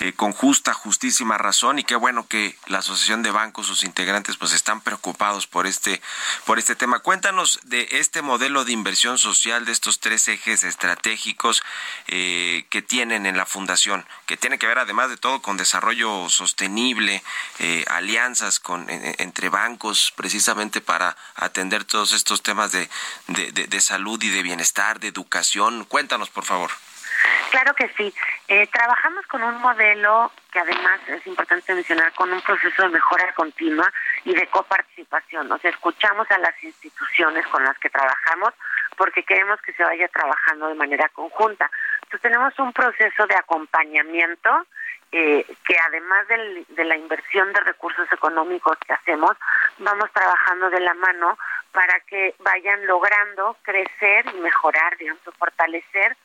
[0.00, 4.36] eh, con justa, justísima razón y qué bueno que la Asociación de Bancos, sus integrantes,
[4.36, 6.00] pues están preocupados por este,
[6.44, 7.00] por este tema.
[7.00, 11.62] Cuéntanos de este modelo de inversión social, de estos tres ejes estratégicos
[12.06, 16.28] eh, que tienen en la Fundación, que tiene que ver además de todo con desarrollo
[16.28, 17.22] sostenible,
[17.58, 22.88] eh, alianzas con, entre bancos precisamente para atender todos estos temas de,
[23.26, 25.84] de salud y de bienestar, de educación.
[25.84, 26.70] Cuéntanos, por favor.
[27.52, 28.14] Claro que sí.
[28.48, 33.30] Eh, trabajamos con un modelo que además es importante mencionar, con un proceso de mejora
[33.34, 33.92] continua
[34.24, 35.52] y de coparticipación.
[35.52, 38.54] O sea, escuchamos a las instituciones con las que trabajamos
[38.96, 41.70] porque queremos que se vaya trabajando de manera conjunta.
[41.96, 44.66] Entonces tenemos un proceso de acompañamiento
[45.12, 49.36] eh, que además del, de la inversión de recursos económicos que hacemos,
[49.76, 51.36] vamos trabajando de la mano
[51.70, 56.16] para que vayan logrando crecer y mejorar, digamos, fortalecer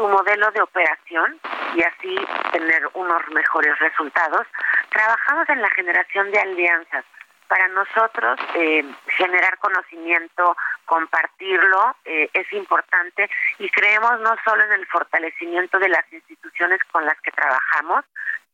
[0.00, 1.38] su modelo de operación
[1.74, 2.16] y así
[2.52, 4.46] tener unos mejores resultados.
[4.88, 7.04] Trabajamos en la generación de alianzas.
[7.48, 8.82] Para nosotros eh,
[9.18, 16.10] generar conocimiento, compartirlo eh, es importante y creemos no solo en el fortalecimiento de las
[16.10, 18.02] instituciones con las que trabajamos,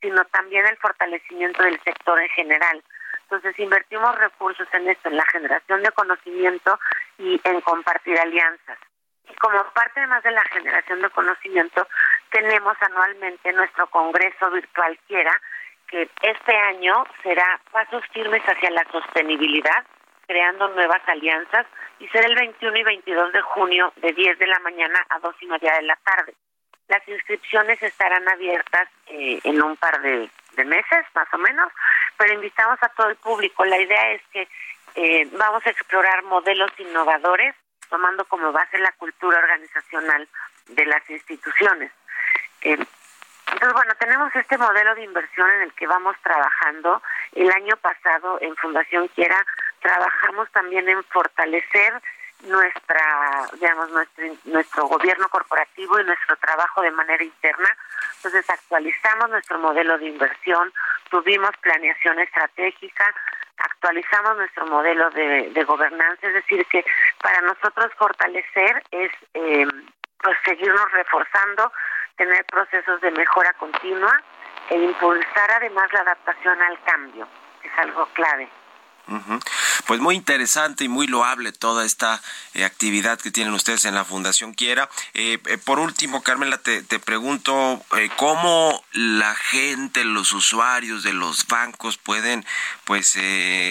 [0.00, 2.82] sino también el fortalecimiento del sector en general.
[3.22, 6.80] Entonces invertimos recursos en esto, en la generación de conocimiento
[7.18, 8.78] y en compartir alianzas.
[9.28, 11.86] Y como parte más de la generación de conocimiento,
[12.30, 15.40] tenemos anualmente nuestro Congreso Virtual Quiera,
[15.88, 19.84] que este año será pasos firmes hacia la sostenibilidad,
[20.26, 21.66] creando nuevas alianzas,
[21.98, 25.34] y será el 21 y 22 de junio de 10 de la mañana a 2
[25.40, 26.34] y media de la tarde.
[26.88, 30.30] Las inscripciones estarán abiertas eh, en un par de,
[30.64, 31.70] meses, más o menos,
[32.16, 33.64] pero invitamos a todo el público.
[33.64, 34.48] La idea es que
[34.94, 37.54] eh, vamos a explorar modelos innovadores,
[37.88, 40.28] tomando como base la cultura organizacional
[40.68, 41.92] de las instituciones.
[42.62, 42.78] Eh,
[43.52, 47.00] entonces, bueno, tenemos este modelo de inversión en el que vamos trabajando.
[47.32, 49.46] El año pasado en Fundación Quiera
[49.80, 52.02] trabajamos también en fortalecer
[52.42, 57.68] nuestra, digamos, nuestro, nuestro gobierno corporativo y nuestro trabajo de manera interna.
[58.16, 60.72] Entonces actualizamos nuestro modelo de inversión,
[61.10, 63.14] tuvimos planeación estratégica,
[63.58, 66.84] actualizamos nuestro modelo de, gobernanza, es decir, que
[67.22, 69.66] para nosotros fortalecer es eh,
[70.22, 71.72] pues seguirnos reforzando,
[72.16, 74.20] tener procesos de mejora continua
[74.70, 77.28] e impulsar además la adaptación al cambio,
[77.60, 78.48] que es algo clave.
[79.86, 82.20] Pues muy interesante y muy loable toda esta
[82.54, 84.88] eh, actividad que tienen ustedes en la Fundación Quiera.
[85.14, 87.84] Eh, eh, por último, Carmela, te, te pregunto
[88.16, 92.44] cómo la gente, los usuarios de los bancos pueden
[92.84, 93.16] pues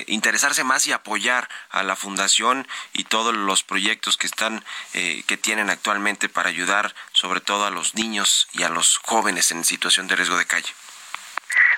[0.08, 5.70] interesarse más y apoyar a la Fundación y todos los proyectos que están que tienen
[5.70, 10.16] actualmente para ayudar sobre todo a los niños y a los jóvenes en situación de
[10.16, 10.70] riesgo de calle.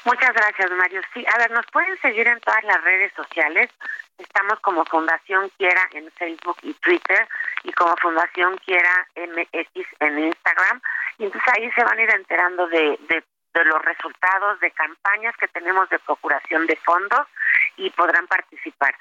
[0.08, 1.02] Muchas gracias, Mario.
[1.14, 3.70] Sí, a ver, nos pueden seguir en todas las redes sociales.
[4.18, 7.28] Estamos como Fundación Quiera en Facebook y Twitter
[7.64, 10.82] y como Fundación Quiera MX en Instagram.
[11.18, 13.22] Y entonces ahí se van a ir enterando de, de,
[13.54, 17.28] de los resultados de campañas que tenemos de procuración de fondos
[17.76, 18.96] y podrán participar.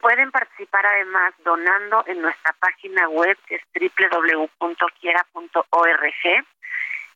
[0.00, 4.84] Pueden participar además donando en nuestra página web que es www.quiera.org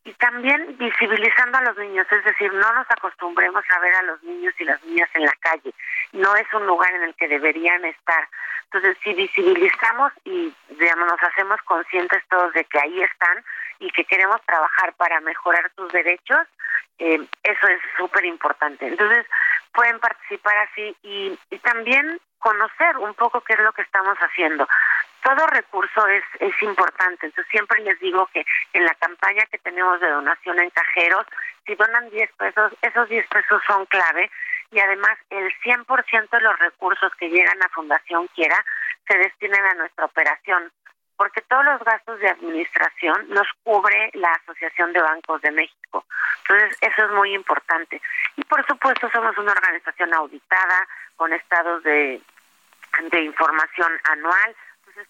[0.05, 4.21] y también visibilizando a los niños, es decir, no nos acostumbremos a ver a los
[4.21, 5.73] niños y las niñas en la calle,
[6.13, 8.27] no es un lugar en el que deberían estar.
[8.65, 13.43] Entonces, si visibilizamos y digamos, nos hacemos conscientes todos de que ahí están
[13.79, 16.45] y que queremos trabajar para mejorar sus derechos,
[16.99, 18.87] eh, eso es súper importante.
[18.87, 19.25] Entonces,
[19.75, 24.67] pueden participar así y, también conocer un poco qué es lo que estamos haciendo
[25.23, 27.25] todo recurso es, es importante.
[27.25, 31.25] Entonces siempre les digo que en la campaña que tenemos de donación en cajeros,
[31.65, 34.29] si donan 10 pesos, esos 10 pesos son clave
[34.71, 38.63] y además el 100% de los recursos que llegan a Fundación Quiera
[39.07, 40.71] se destinan a nuestra operación,
[41.17, 46.05] porque todos los gastos de administración los cubre la Asociación de Bancos de México.
[46.41, 48.01] Entonces, eso es muy importante.
[48.35, 52.21] Y por supuesto, somos una organización auditada con estados de,
[53.11, 54.55] de información anual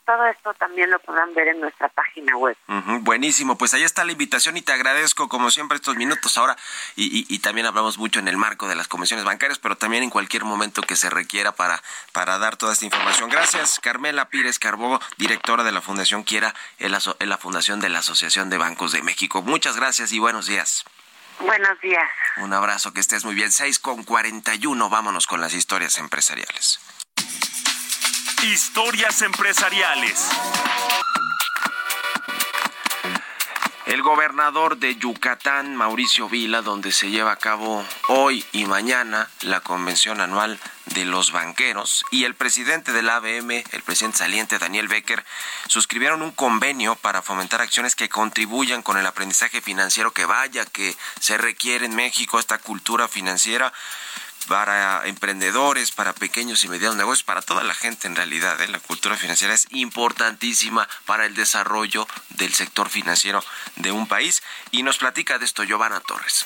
[0.05, 2.57] todo esto también lo podrán ver en nuestra página web.
[3.01, 6.55] buenísimo, pues ahí está la invitación y te agradezco como siempre estos minutos ahora
[6.95, 10.09] y, y, también hablamos mucho en el marco de las comisiones bancarias, pero también en
[10.09, 13.29] cualquier momento que se requiera para, para dar toda esta información.
[13.29, 17.89] Gracias, Carmela Pírez Carbó, directora de la Fundación Quiera, en la, en la Fundación de
[17.89, 19.41] la Asociación de Bancos de México.
[19.41, 20.85] Muchas gracias y buenos días.
[21.39, 22.09] Buenos días.
[22.37, 23.51] Un abrazo, que estés muy bien.
[23.51, 26.79] 6 con 41, vámonos con las historias empresariales.
[28.45, 30.29] Historias empresariales.
[33.87, 39.61] El gobernador de Yucatán, Mauricio Vila, donde se lleva a cabo hoy y mañana la
[39.61, 45.25] convención anual de los banqueros, y el presidente del ABM, el presidente saliente Daniel Becker,
[45.67, 50.95] suscribieron un convenio para fomentar acciones que contribuyan con el aprendizaje financiero que vaya que
[51.19, 53.73] se requiere en México, esta cultura financiera
[54.47, 58.59] para emprendedores, para pequeños y medianos negocios, para toda la gente en realidad.
[58.61, 58.67] ¿eh?
[58.67, 63.43] La cultura financiera es importantísima para el desarrollo del sector financiero
[63.75, 64.43] de un país.
[64.71, 66.45] Y nos platica de esto Giovanna Torres.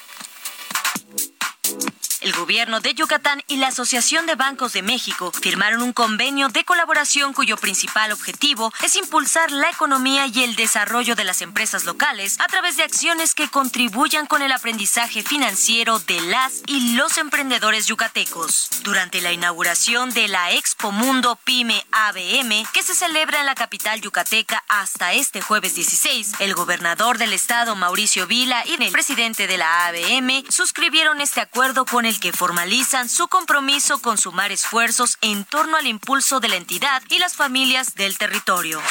[2.21, 6.65] El gobierno de Yucatán y la Asociación de Bancos de México firmaron un convenio de
[6.65, 12.37] colaboración cuyo principal objetivo es impulsar la economía y el desarrollo de las empresas locales
[12.41, 17.87] a través de acciones que contribuyan con el aprendizaje financiero de las y los emprendedores
[17.87, 18.69] yucatecos.
[18.83, 24.01] Durante la inauguración de la Expo Mundo Pyme ABM, que se celebra en la capital
[24.01, 29.57] yucateca hasta este jueves 16, el gobernador del estado Mauricio Vila y el presidente de
[29.57, 35.45] la ABM suscribieron este acuerdo con el que formalizan su compromiso con sumar esfuerzos en
[35.45, 38.81] torno al impulso de la entidad y las familias del territorio.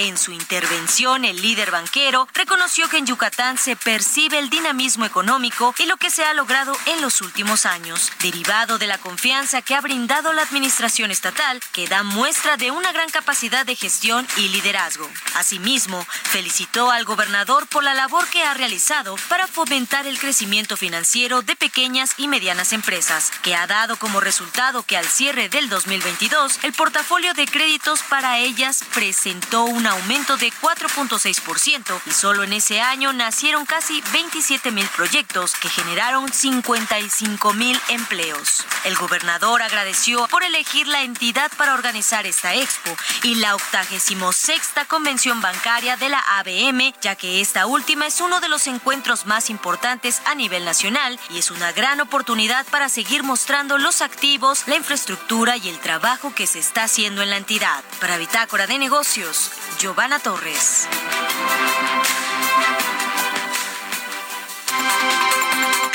[0.00, 5.74] En su intervención, el líder banquero reconoció que en Yucatán se percibe el dinamismo económico
[5.76, 9.74] y lo que se ha logrado en los últimos años, derivado de la confianza que
[9.74, 14.50] ha brindado la administración estatal, que da muestra de una gran capacidad de gestión y
[14.50, 15.10] liderazgo.
[15.34, 21.42] Asimismo, felicitó al gobernador por la labor que ha realizado para fomentar el crecimiento financiero
[21.42, 26.60] de pequeñas y medianas empresas, que ha dado como resultado que al cierre del 2022
[26.62, 32.80] el portafolio de créditos para ellas presentó un aumento de 4.6% y solo en ese
[32.80, 38.64] año nacieron casi 27 mil proyectos que generaron 55 mil empleos.
[38.84, 45.40] El gobernador agradeció por elegir la entidad para organizar esta expo y la 86 Convención
[45.40, 50.22] Bancaria de la ABM, ya que esta última es uno de los encuentros más importantes
[50.26, 55.56] a nivel nacional y es una gran oportunidad para seguir mostrando los activos, la infraestructura
[55.56, 57.82] y el trabajo que se está haciendo en la entidad.
[58.00, 60.88] Para Bitácora de Negocios, Giovanna Torres.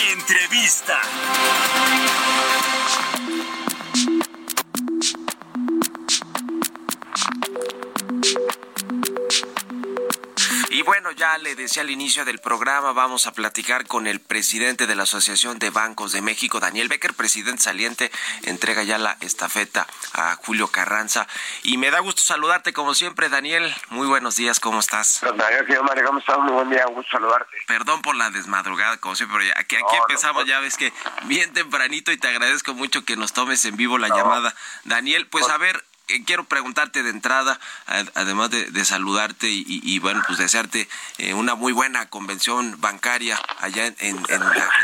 [0.09, 1.01] Entrevista.
[10.74, 14.88] Y bueno, ya le decía al inicio del programa, vamos a platicar con el presidente
[14.88, 18.11] de la Asociación de Bancos de México, Daniel Becker, presidente saliente,
[18.41, 21.28] entrega ya la estafeta a Julio Carranza.
[21.61, 23.71] Y me da gusto saludarte como siempre, Daniel.
[23.89, 25.21] Muy buenos días, ¿cómo estás?
[25.21, 26.39] Daniel, Mario, ¿cómo estás?
[26.39, 27.55] Muy buen día, gusto saludarte.
[27.67, 30.91] Perdón por la desmadrugada, como siempre, pero aquí, aquí empezamos, ya ves que
[31.26, 34.55] bien tempranito y te agradezco mucho que nos tomes en vivo la llamada.
[34.86, 35.84] Daniel, pues a ver,
[36.25, 37.59] quiero preguntarte de entrada,
[38.15, 40.87] además de, saludarte y, bueno, pues desearte
[41.17, 44.21] eh, una muy buena convención bancaria allá en,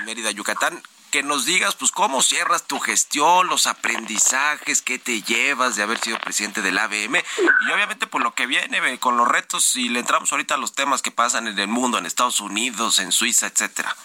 [0.05, 5.75] Mérida, Yucatán que nos digas, pues, cómo cierras tu gestión, los aprendizajes que te llevas
[5.75, 9.75] de haber sido presidente del ABM y obviamente por lo que viene con los retos
[9.75, 12.99] y le entramos ahorita a los temas que pasan en el mundo, en Estados Unidos,
[12.99, 13.95] en Suiza, etcétera.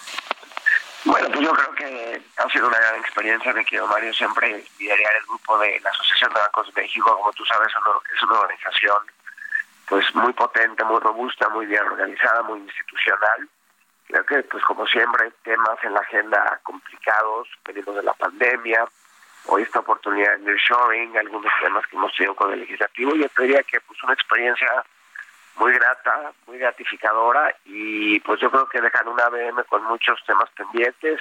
[1.05, 3.53] Bueno, pues yo creo que ha sido una gran experiencia.
[3.53, 7.17] Me quiero, Mario, siempre liderar el grupo de la Asociación de Bancos de México.
[7.17, 8.97] Como tú sabes, es una organización
[9.87, 13.49] pues muy potente, muy robusta, muy bien organizada, muy institucional.
[14.07, 18.87] Creo que, pues como siempre, temas en la agenda complicados, venidos de la pandemia,
[19.47, 23.15] hoy esta oportunidad de nearshoring, algunos temas que hemos tenido con el legislativo.
[23.15, 24.85] Yo diría que pues una experiencia
[25.57, 30.51] muy grata, muy gratificadora y pues yo creo que dejan una ABM con muchos temas
[30.51, 31.21] pendientes,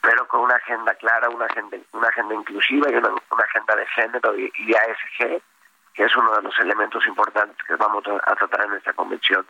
[0.00, 3.10] pero con una agenda clara, una agenda, una agenda inclusiva y una,
[3.44, 5.42] agenda de género y, y, ASG,
[5.94, 9.46] que es uno de los elementos importantes que vamos a, tratar en esta convención.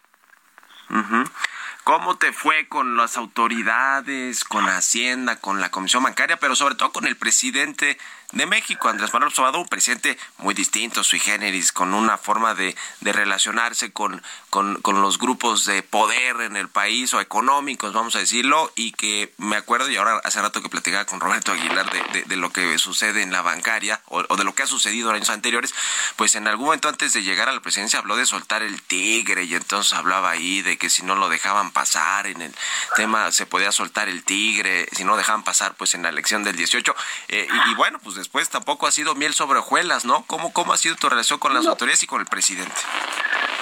[1.85, 6.93] ¿Cómo te fue con las autoridades, con Hacienda, con la Comisión Bancaria, pero sobre todo
[6.93, 7.99] con el presidente
[8.33, 12.77] de México, Andrés Manuel López un presidente muy distinto, sui generis, con una forma de,
[13.01, 18.19] de relacionarse con, con, los grupos de poder en el país o económicos, vamos a
[18.19, 22.25] decirlo, y que me acuerdo, y ahora hace rato que platicaba con Roberto Aguilar de,
[22.25, 25.31] de, lo que sucede en la bancaria o, de lo que ha sucedido en años
[25.31, 25.75] anteriores,
[26.17, 29.45] pues en algún momento antes de llegar a la presidencia habló de soltar el tigre
[29.45, 32.55] y entonces hablaba ahí de que si no lo dejaban pasar en el
[32.95, 36.57] tema se podía soltar el tigre, si no dejaban pasar pues en la elección del
[36.57, 36.95] 18,
[37.29, 40.25] eh, y, y bueno, pues después tampoco ha sido miel sobre hojuelas, ¿no?
[40.27, 42.75] ¿Cómo, cómo ha sido tu relación con las autoridades y con el presidente?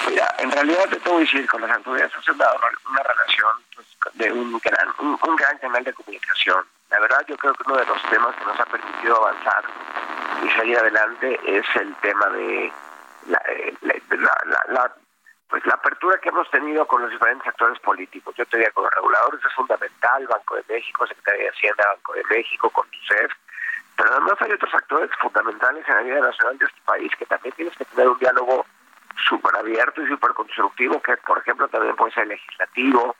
[0.09, 3.87] Mira, en realidad te tengo que decir, con las autoridades has dado una relación pues,
[4.13, 6.65] de un gran, un, gran canal de comunicación.
[6.89, 9.63] La verdad, yo creo que uno de los temas que nos ha permitido avanzar
[10.43, 12.71] y salir adelante es el tema de
[13.27, 13.73] la, eh,
[14.69, 14.95] la,
[15.49, 18.35] pues la apertura que hemos tenido con los diferentes actores políticos.
[18.37, 22.13] Yo te diría con los reguladores es fundamental, Banco de México, Secretaría de Hacienda, Banco
[22.13, 23.31] de México, con TUCEF,
[23.97, 27.53] pero además hay otros actores fundamentales en la vida nacional de este país que también
[27.55, 28.65] tienes que tener un diálogo
[29.27, 33.15] súper abierto y súper constructivo, que por ejemplo también puede ser legislativo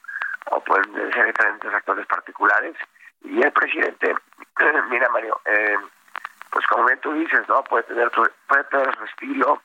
[0.51, 2.75] o pueden ser diferentes actores particulares.
[3.23, 4.15] Y el presidente,
[4.89, 5.77] mira Mario, eh,
[6.51, 7.63] pues como bien tú dices, ¿no?
[7.63, 9.61] Puede tener, puede tener su estilo,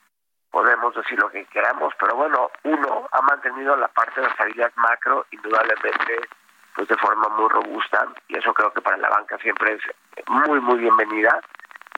[0.50, 5.26] podemos decir lo que queramos, pero bueno, uno ha mantenido la parte de estabilidad macro,
[5.30, 6.20] indudablemente
[6.74, 9.82] pues de forma muy robusta y eso creo que para la banca siempre es
[10.28, 11.40] muy muy bienvenida.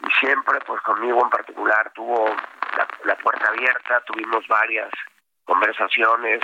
[0.07, 2.27] Y siempre pues conmigo en particular tuvo
[3.05, 4.91] la, puerta abierta tuvimos varias
[5.45, 6.43] conversaciones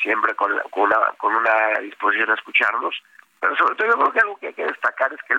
[0.00, 2.94] siempre con, con, una, con una disposición a escucharnos.
[3.40, 5.34] Pero sobre todo yo creo que algo que hay que destacar es que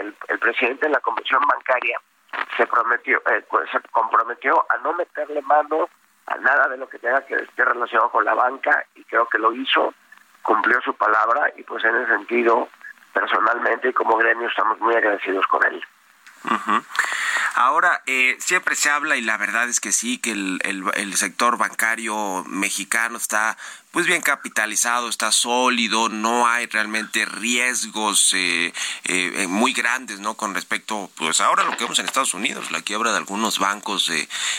[0.00, 2.00] el, el, presidente de la convención bancaria
[2.56, 5.88] se prometió eh, pues, se comprometió a no meterle mano
[6.26, 9.38] a nada de lo que tenga que esté relacionado con la banca y creo que
[9.38, 9.92] lo hizo
[10.42, 12.68] cumplió su palabra y pues en ese sentido,
[13.12, 15.82] personalmente y como gremio estamos muy agradecidos con él.
[17.54, 21.58] Ahora, eh, siempre se habla, y la verdad es que sí, que el, el, sector
[21.58, 23.56] bancario mexicano está
[23.92, 28.72] pues bien capitalizado, está sólido, no hay realmente riesgos eh,
[29.04, 30.34] eh, muy grandes, ¿no?
[30.34, 34.10] Con respecto, pues ahora lo que vemos en Estados Unidos, la quiebra de algunos bancos,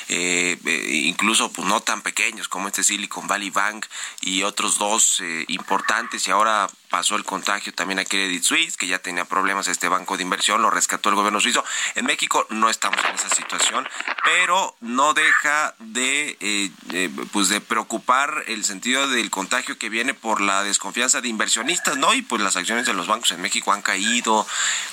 [0.08, 3.88] incluso pues no tan pequeños como este Silicon Valley Bank
[4.22, 9.00] y otros dos importantes, y ahora pasó el contagio también a Credit Suisse, que ya
[9.00, 11.66] tenía problemas este banco de inversión, lo rescató el gobierno suizo.
[11.96, 13.90] En México no estamos en esa situación,
[14.24, 20.42] pero no deja de, eh, pues de preocupar el sentido del contagio que viene por
[20.42, 22.14] la desconfianza de inversionistas, ¿no?
[22.14, 24.46] Y pues las acciones de los bancos en México han caído.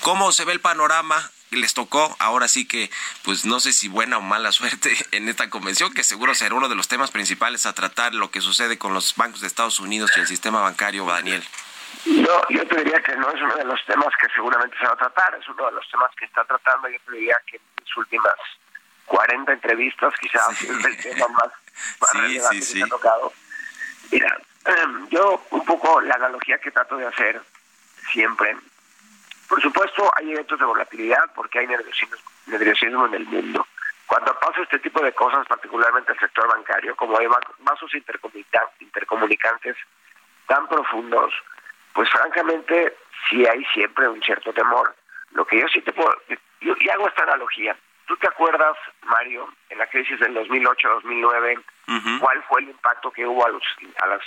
[0.02, 1.30] ¿Cómo se ve el panorama?
[1.50, 2.92] les tocó ahora sí que
[3.24, 6.68] pues no sé si buena o mala suerte en esta convención que seguro será uno
[6.68, 10.12] de los temas principales a tratar lo que sucede con los bancos de Estados Unidos
[10.14, 11.42] y el sistema bancario Daniel.
[12.06, 14.92] No, yo te diría que no es uno de los temas que seguramente se va
[14.92, 17.84] a tratar, es uno de los temas que está tratando, yo te diría que en
[17.84, 18.36] sus últimas
[19.06, 23.32] 40 entrevistas quizás es el tema más, relevante que se ha tocado.
[24.10, 27.40] Mira, em, yo un poco la analogía que trato de hacer
[28.12, 28.56] siempre,
[29.48, 33.66] por supuesto hay eventos de volatilidad porque hay nerviosismo, en el mundo.
[34.06, 37.28] Cuando pasa este tipo de cosas, particularmente el sector bancario, como hay
[37.60, 39.76] vasos intercomunicantes
[40.46, 41.32] tan profundos,
[41.92, 42.96] pues francamente
[43.28, 44.94] sí hay siempre un cierto temor.
[45.32, 46.12] Lo que yo sí te puedo,
[46.60, 47.76] yo, y hago esta analogía.
[48.06, 51.62] ¿Tú te acuerdas, Mario, en la crisis del 2008-2009,
[52.20, 53.62] cuál fue el impacto que hubo a, los,
[54.00, 54.20] a, las,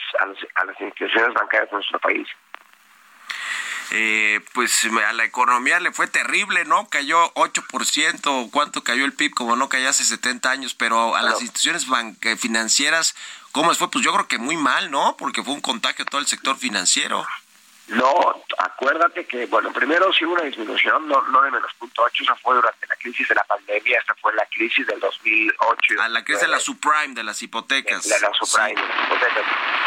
[0.55, 2.27] a, las instituciones bancarias de nuestro país?
[3.91, 6.89] Eh, pues a la economía le fue terrible, ¿no?
[6.89, 9.33] Cayó 8%, ¿cuánto cayó el PIB?
[9.33, 11.85] Como no cayó hace 70 años, pero a las instituciones
[12.37, 13.15] financieras,
[13.51, 13.91] ¿cómo fue?
[13.91, 15.15] Pues yo creo que muy mal, ¿no?
[15.17, 17.25] Porque fue un contagio a todo el sector financiero.
[17.87, 22.23] No, acuérdate que, bueno, primero sí hubo una disminución, no, no de menos punto ocho,
[22.23, 26.01] esa fue durante la crisis de la pandemia, esta fue la crisis del 2008.
[26.01, 28.07] A la crisis de la subprime, de las hipotecas.
[28.07, 29.43] De, la subprime, de las hipotecas.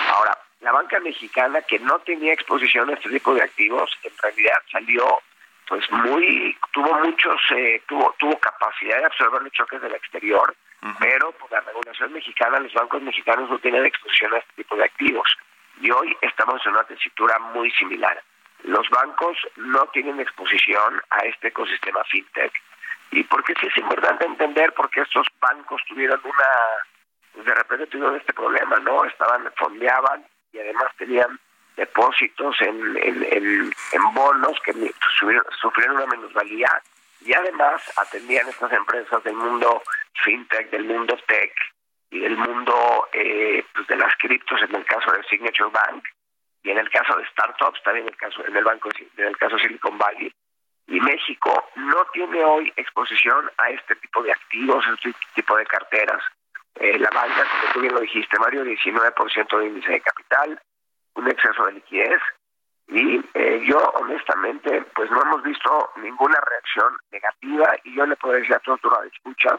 [0.08, 4.58] Ahora, la banca mexicana que no tenía exposición a este tipo de activos, en realidad
[4.70, 5.20] salió
[5.66, 10.54] pues muy, tuvo muchos, eh, tuvo, tuvo capacidad de absorber los choques del exterior,
[11.00, 14.84] pero por la regulación mexicana, los bancos mexicanos no tienen exposición a este tipo de
[14.84, 15.26] activos
[15.80, 18.22] y hoy estamos en una tesitura muy similar.
[18.64, 22.52] Los bancos no tienen exposición a este ecosistema fintech.
[23.10, 28.16] Y porque sí es importante entender por qué estos bancos tuvieron una, de repente tuvieron
[28.16, 29.04] este problema, ¿no?
[29.04, 31.38] Estaban, fondeaban y además tenían
[31.76, 34.72] depósitos en, en, en, bonos que
[35.60, 36.82] sufrieron una minusvalía
[37.20, 39.82] y además atendían estas empresas del mundo
[40.24, 41.52] fintech, del mundo tech,
[42.16, 46.04] y del mundo eh, pues de las criptos en el caso de Signature Bank
[46.62, 49.36] y en el caso de startups también en el caso en el banco en el
[49.36, 50.32] caso Silicon Valley
[50.88, 55.66] y México no tiene hoy exposición a este tipo de activos, a este tipo de
[55.66, 56.22] carteras.
[56.76, 60.60] Eh, la banca, como tú bien lo dijiste, Mario, 19% de índice de capital,
[61.14, 62.20] un exceso de liquidez
[62.88, 68.34] y eh, yo honestamente pues no hemos visto ninguna reacción negativa y yo le puedo
[68.34, 69.58] decir a todos los escuchas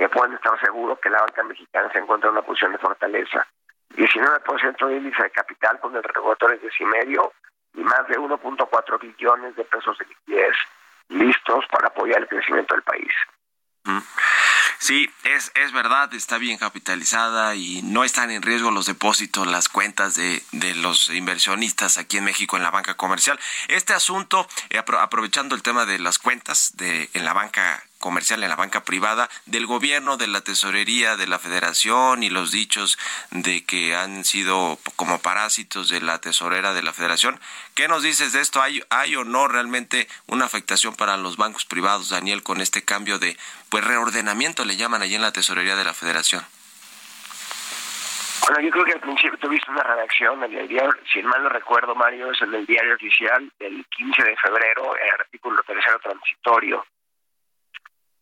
[0.00, 3.46] que pueden estar seguros que la banca mexicana se encuentra en una posición de fortaleza.
[3.90, 7.34] 19% de índice de capital con el regulatorio y medio
[7.74, 10.56] y más de 1.4 billones de pesos de liquidez
[11.10, 13.12] listos para apoyar el crecimiento del país.
[14.78, 19.68] Sí, es, es verdad, está bien capitalizada y no están en riesgo los depósitos, las
[19.68, 23.38] cuentas de, de los inversionistas aquí en México en la banca comercial.
[23.68, 28.48] Este asunto, eh, aprovechando el tema de las cuentas de, en la banca comercial en
[28.48, 32.98] la banca privada del gobierno, de la tesorería, de la federación y los dichos
[33.30, 37.38] de que han sido como parásitos de la tesorera de la federación.
[37.74, 38.60] ¿Qué nos dices de esto?
[38.60, 43.18] ¿Hay, hay o no realmente una afectación para los bancos privados, Daniel, con este cambio
[43.18, 43.36] de
[43.68, 46.44] pues reordenamiento, le llaman allí en la tesorería de la federación?
[48.46, 51.50] Bueno, yo creo que al principio tuviste una redacción en el diario, si mal no
[51.50, 56.84] recuerdo, Mario, es en el diario oficial del 15 de febrero, el artículo tercero transitorio,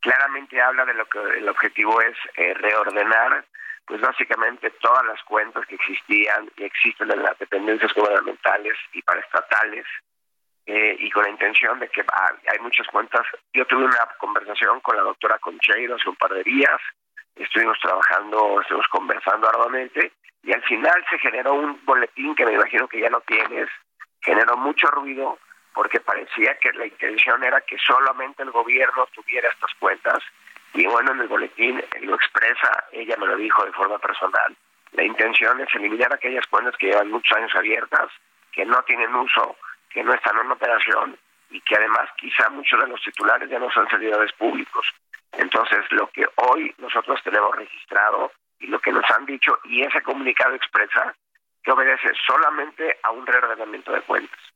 [0.09, 3.45] claramente habla de lo que el objetivo es eh, reordenar
[3.87, 9.85] pues básicamente todas las cuentas que existían y existen en las dependencias gubernamentales y paraestatales
[10.67, 13.27] eh, y con la intención de que ah, hay muchas cuentas.
[13.53, 16.81] Yo tuve una conversación con la doctora Concheiro hace un par de días,
[17.37, 22.89] estuvimos trabajando, estuvimos conversando arduamente y al final se generó un boletín que me imagino
[22.89, 23.69] que ya no tienes,
[24.23, 25.39] generó mucho ruido
[25.79, 30.19] porque parecía que la intención era que solamente el gobierno tuviera estas cuentas.
[30.75, 34.57] Y bueno, en el boletín lo expresa, ella me lo dijo de forma personal.
[34.91, 38.11] La intención es eliminar aquellas cuentas que llevan muchos años abiertas,
[38.51, 39.55] que no tienen uso,
[39.89, 41.17] que no están en operación
[41.49, 44.85] y que además quizá muchos de los titulares ya no son servidores públicos.
[45.31, 50.03] Entonces, lo que hoy nosotros tenemos registrado y lo que nos han dicho, y ese
[50.03, 51.15] comunicado expresa
[51.63, 54.48] que obedece solamente a un reordenamiento de cuentas.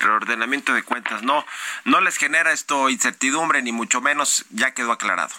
[0.00, 1.22] Reordenamiento de cuentas.
[1.22, 1.44] No,
[1.84, 5.34] no les genera esto incertidumbre, ni mucho menos, ya quedó aclarado.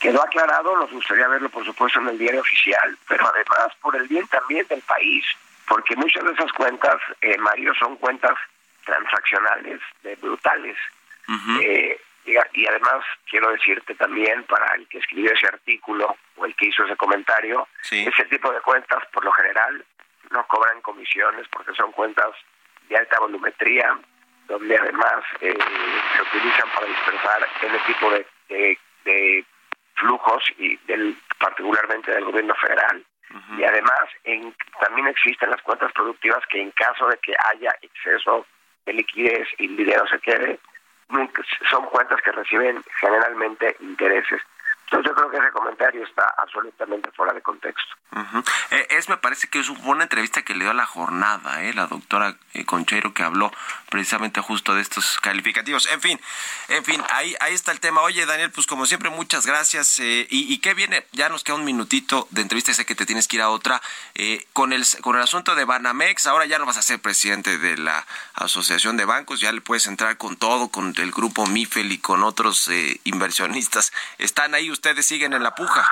[0.00, 4.08] Quedó aclarado, nos gustaría verlo, por supuesto, en el diario oficial, pero además por el
[4.08, 5.24] bien también del país,
[5.68, 8.36] porque muchas de esas cuentas, eh, Mario, son cuentas
[8.84, 10.76] transaccionales de brutales.
[11.60, 12.00] eh,
[12.52, 16.84] y además quiero decirte también para el que escribió ese artículo o el que hizo
[16.84, 19.84] ese comentario, ese tipo de cuentas por lo general
[20.30, 22.30] no cobran comisiones porque son cuentas
[22.90, 23.98] de alta volumetría,
[24.48, 29.46] donde además eh, se utilizan para dispersar ese tipo de, de,
[29.94, 33.04] flujos y del particularmente del gobierno federal.
[33.56, 38.44] Y además en, también existen las cuentas productivas que en caso de que haya exceso
[38.86, 40.58] de liquidez y el dinero se quede,
[41.68, 44.40] son cuentas que reciben generalmente intereses.
[44.90, 47.94] Entonces yo creo que ese comentario está absolutamente fuera de contexto.
[48.72, 51.72] Eh, es, me parece que es una entrevista que le dio a la jornada, eh,
[51.74, 53.52] la doctora eh, Conchero, que habló
[53.88, 55.86] precisamente justo de estos calificativos.
[55.92, 56.20] En fin,
[56.68, 58.00] en fin, ahí, ahí está el tema.
[58.00, 60.00] Oye, Daniel, pues como siempre, muchas gracias.
[60.00, 63.28] y, y qué viene, ya nos queda un minutito de entrevista, sé que te tienes
[63.28, 63.80] que ir a otra.
[64.52, 67.76] con, el, con el asunto de Banamex, ahora ya no vas a ser presidente de
[67.76, 71.98] la Asociación de Bancos, ya le puedes entrar con todo, con el grupo MIFEL y
[71.98, 72.68] con otros
[73.04, 73.92] inversionistas.
[74.18, 75.86] Están ahí ustedes siguen en la puja.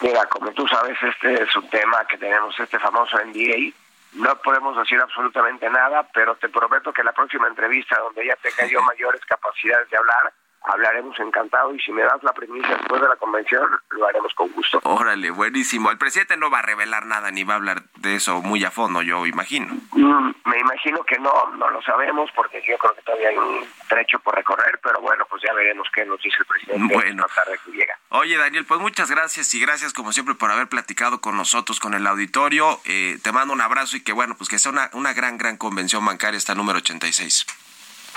[0.00, 3.72] Mira, como tú sabes, este es un tema que tenemos, este famoso NDA.
[4.12, 8.66] No podemos decir absolutamente nada, pero te prometo que la próxima entrevista, donde ya tenga
[8.70, 10.32] yo mayores capacidades de hablar,
[10.62, 14.50] hablaremos encantado y si me das la premisa después de la convención, lo haremos con
[14.52, 14.80] gusto.
[14.84, 15.90] Órale, buenísimo.
[15.90, 18.70] El presidente no va a revelar nada ni va a hablar de eso muy a
[18.70, 19.74] fondo, yo imagino.
[19.92, 23.66] Mm, me imagino que no, no lo sabemos porque yo creo que todavía hay un
[23.88, 27.26] trecho por recorrer, pero bueno, pues ya veremos qué nos dice el presidente bueno.
[27.34, 27.98] tarde que llega.
[28.10, 31.94] Oye, Daniel, pues muchas gracias y gracias como siempre por haber platicado con nosotros, con
[31.94, 32.80] el auditorio.
[32.84, 35.56] Eh, te mando un abrazo y que bueno, pues que sea una, una gran, gran
[35.56, 37.46] convención bancaria esta número 86.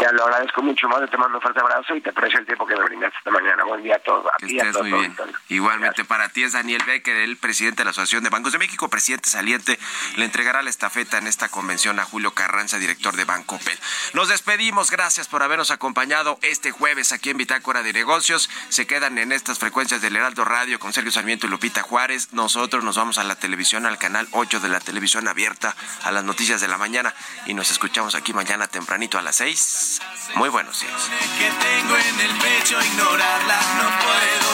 [0.02, 2.66] Te lo agradezco mucho, más, te mando un fuerte abrazo y te aprecio el tiempo
[2.66, 3.64] que me brindaste esta mañana.
[3.66, 4.26] Buen día a todos.
[4.34, 5.16] A ti, a todos, muy bien.
[5.50, 8.90] Igualmente para ti es Daniel Becker, el presidente de la Asociación de Bancos de México,
[8.90, 9.78] presidente saliente,
[10.16, 13.78] le entregará la estafeta en esta convención a Julio Carranza, director de Banco Pel.
[14.14, 18.50] Nos despedimos, gracias por habernos acompañado este jueves aquí en Bitácora de Negocios.
[18.70, 22.34] Se quedan en estas frecuencias del Heraldo Radio con Sergio Sarmiento y Lupita Juárez.
[22.34, 26.24] Nosotros nos vamos a la televisión, al canal 8 de la televisión abierta, a las
[26.24, 27.14] noticias de la mañana
[27.46, 29.91] y nos escuchamos aquí mañana tempranito a las 6
[30.36, 31.10] muy buenos días.
[31.38, 34.52] Que tengo en el pecho, ignorarlas no puedo.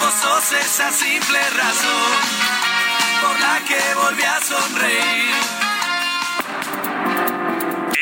[0.00, 2.12] Vos sos esa simple razón
[3.22, 5.34] por la que volví a sonreír.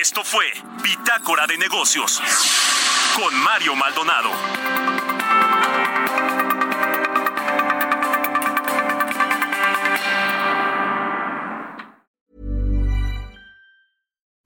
[0.00, 0.46] Esto fue
[0.82, 2.20] Bitácora de Negocios
[3.14, 4.79] con Mario Maldonado.